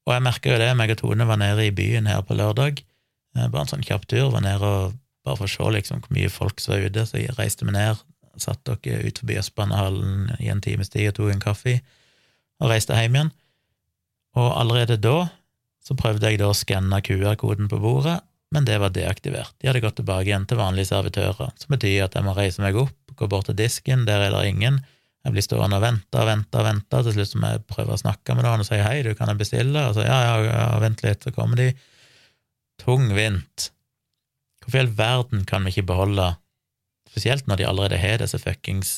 [0.06, 2.82] og jeg merker jo det, meg og Tone var nede i byen her på lørdag,
[3.38, 6.16] eh, bare en sånn kjapp tur, var nede og bare for å se liksom hvor
[6.18, 8.02] mye folk som var ute, så jeg reiste meg ned,
[8.42, 11.78] satt dere ut forbi Østbanehallen i en times tid og tok en kaffe,
[12.62, 13.32] og reiste hjem igjen.
[14.38, 15.30] Og allerede da
[15.82, 18.20] så prøvde jeg da å skanne QR-koden på bordet,
[18.52, 19.54] men det var deaktivert.
[19.60, 22.76] De hadde gått tilbake igjen til vanlige servitører, som betyr at jeg må reise meg
[22.80, 24.82] opp, gå bort til disken, der er det ingen.
[25.22, 28.02] Jeg blir stående og vente og vente og vente, til slutt må jeg prøve å
[28.02, 29.86] snakke med noen og si hei, du, kan jeg bestille?
[29.88, 31.70] Og så ja, ja, ja, vent litt, så kommer de.
[32.82, 33.70] Tungvint.
[34.62, 36.32] Hvorfor i all verden kan vi ikke beholde,
[37.12, 38.96] spesielt når de allerede har disse fuckings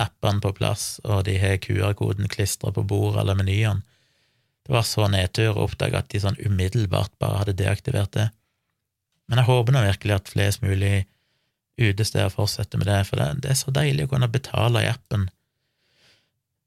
[0.00, 3.82] appene på plass, og de har QR-koden klistra på bordet eller menyene,
[4.62, 8.28] det var så nedtur å oppdage at de sånn umiddelbart bare hadde deaktivert det.
[9.32, 11.06] Men jeg håper nå virkelig at flest mulig
[11.80, 15.30] utesteder fortsetter med det, for det, det, er så deilig å kunne betale i appen.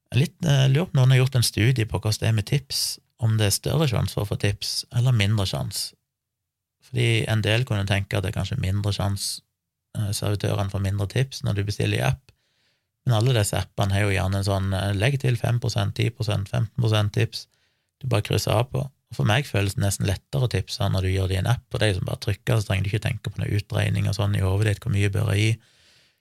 [0.09, 2.79] Jeg eh, lurer på noen har gjort en studie på hvordan det er med tips,
[3.21, 5.93] om det er større sjanse for å få tips, eller mindre sjanse.
[6.89, 9.43] Fordi en del kunne tenke at det er kanskje mindre sjanse
[9.99, 12.33] eh, servitørene får mindre tips når du bestiller i app,
[13.05, 17.13] men alle disse appene har jo gjerne en sånn eh, legg til 5 10% 15%
[17.21, 17.45] tips,
[18.01, 18.87] du bare krysser av på.
[19.15, 21.65] For meg føles det nesten lettere å tipse når du gjør det i en app,
[21.71, 24.17] og det er som bare trykker, så trenger du ikke tenke på noe utregning og
[24.17, 25.51] sånn i hodet ditt, hvor mye bør jeg gi,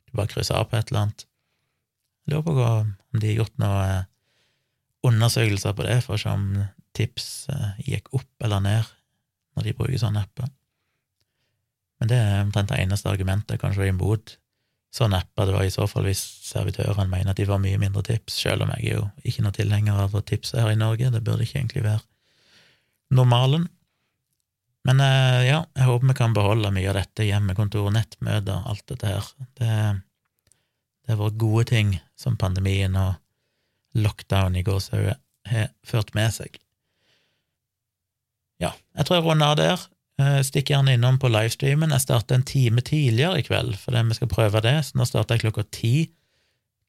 [0.06, 1.26] du bare krysser av på et eller annet.
[2.24, 4.04] Jeg lurer på om de har gjort noen eh,
[5.04, 6.46] undersøkelser på det, for å se om
[6.94, 8.94] tips eh, gikk opp eller ned
[9.54, 10.48] når de bruker sånne apper.
[12.00, 14.36] Men det er omtrent det eneste argumentet kanskje imot
[14.94, 15.48] sånne apper.
[15.48, 18.66] Det var i så fall hvis servitørene mener at de får mye mindre tips, selv
[18.66, 21.46] om jeg er jo ikke noe tilhenger av å tipse her i Norge, det burde
[21.46, 22.02] ikke egentlig være
[23.16, 23.68] normalen.
[24.84, 29.12] Men eh, ja, jeg håper vi kan beholde mye av dette hjemmekontor, nettmøter, alt dette
[29.14, 29.30] her.
[29.56, 29.70] Det,
[31.04, 33.14] det har vært gode ting som pandemien og
[33.94, 36.58] lockdown i gåsehauget har ført med seg.
[38.62, 39.86] Ja, jeg tror jeg runder av der.
[40.20, 41.94] Eh, stikk gjerne innom på livestreamen.
[41.94, 45.38] Jeg starter en time tidligere i kveld fordi vi skal prøve det, så nå starter
[45.38, 45.94] jeg klokka ti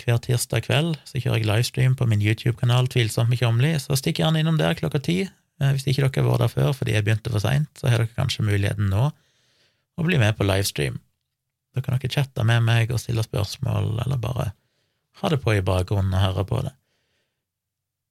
[0.03, 0.99] hver tirsdag kveld.
[1.07, 4.77] Så kjører jeg livestream på min YouTube-kanal Tvilsomt med Kjomli, så stikk gjerne innom der
[4.77, 5.23] klokka ti.
[5.61, 8.17] Eh, hvis ikke dere vært der før fordi jeg begynte for seint, så har dere
[8.17, 9.09] kanskje muligheten nå
[9.95, 10.99] å bli med på livestream.
[11.75, 14.51] Da kan dere chatte med meg og stille spørsmål, eller bare
[15.21, 16.75] ha det på i bakgrunnen og høre på det.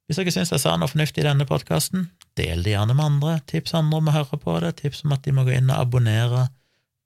[0.05, 3.38] Hvis dere syns jeg sa noe fornuftig i denne podkasten, del det gjerne med andre,
[3.49, 5.80] tips andre om å høre på det, tips om at de må gå inn og
[5.80, 6.49] abonnere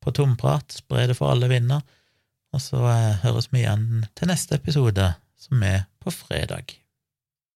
[0.02, 1.82] på Tomprat, spre det for alle vinner,
[2.54, 6.78] og så eh, høres vi igjen til neste episode, som er på fredag.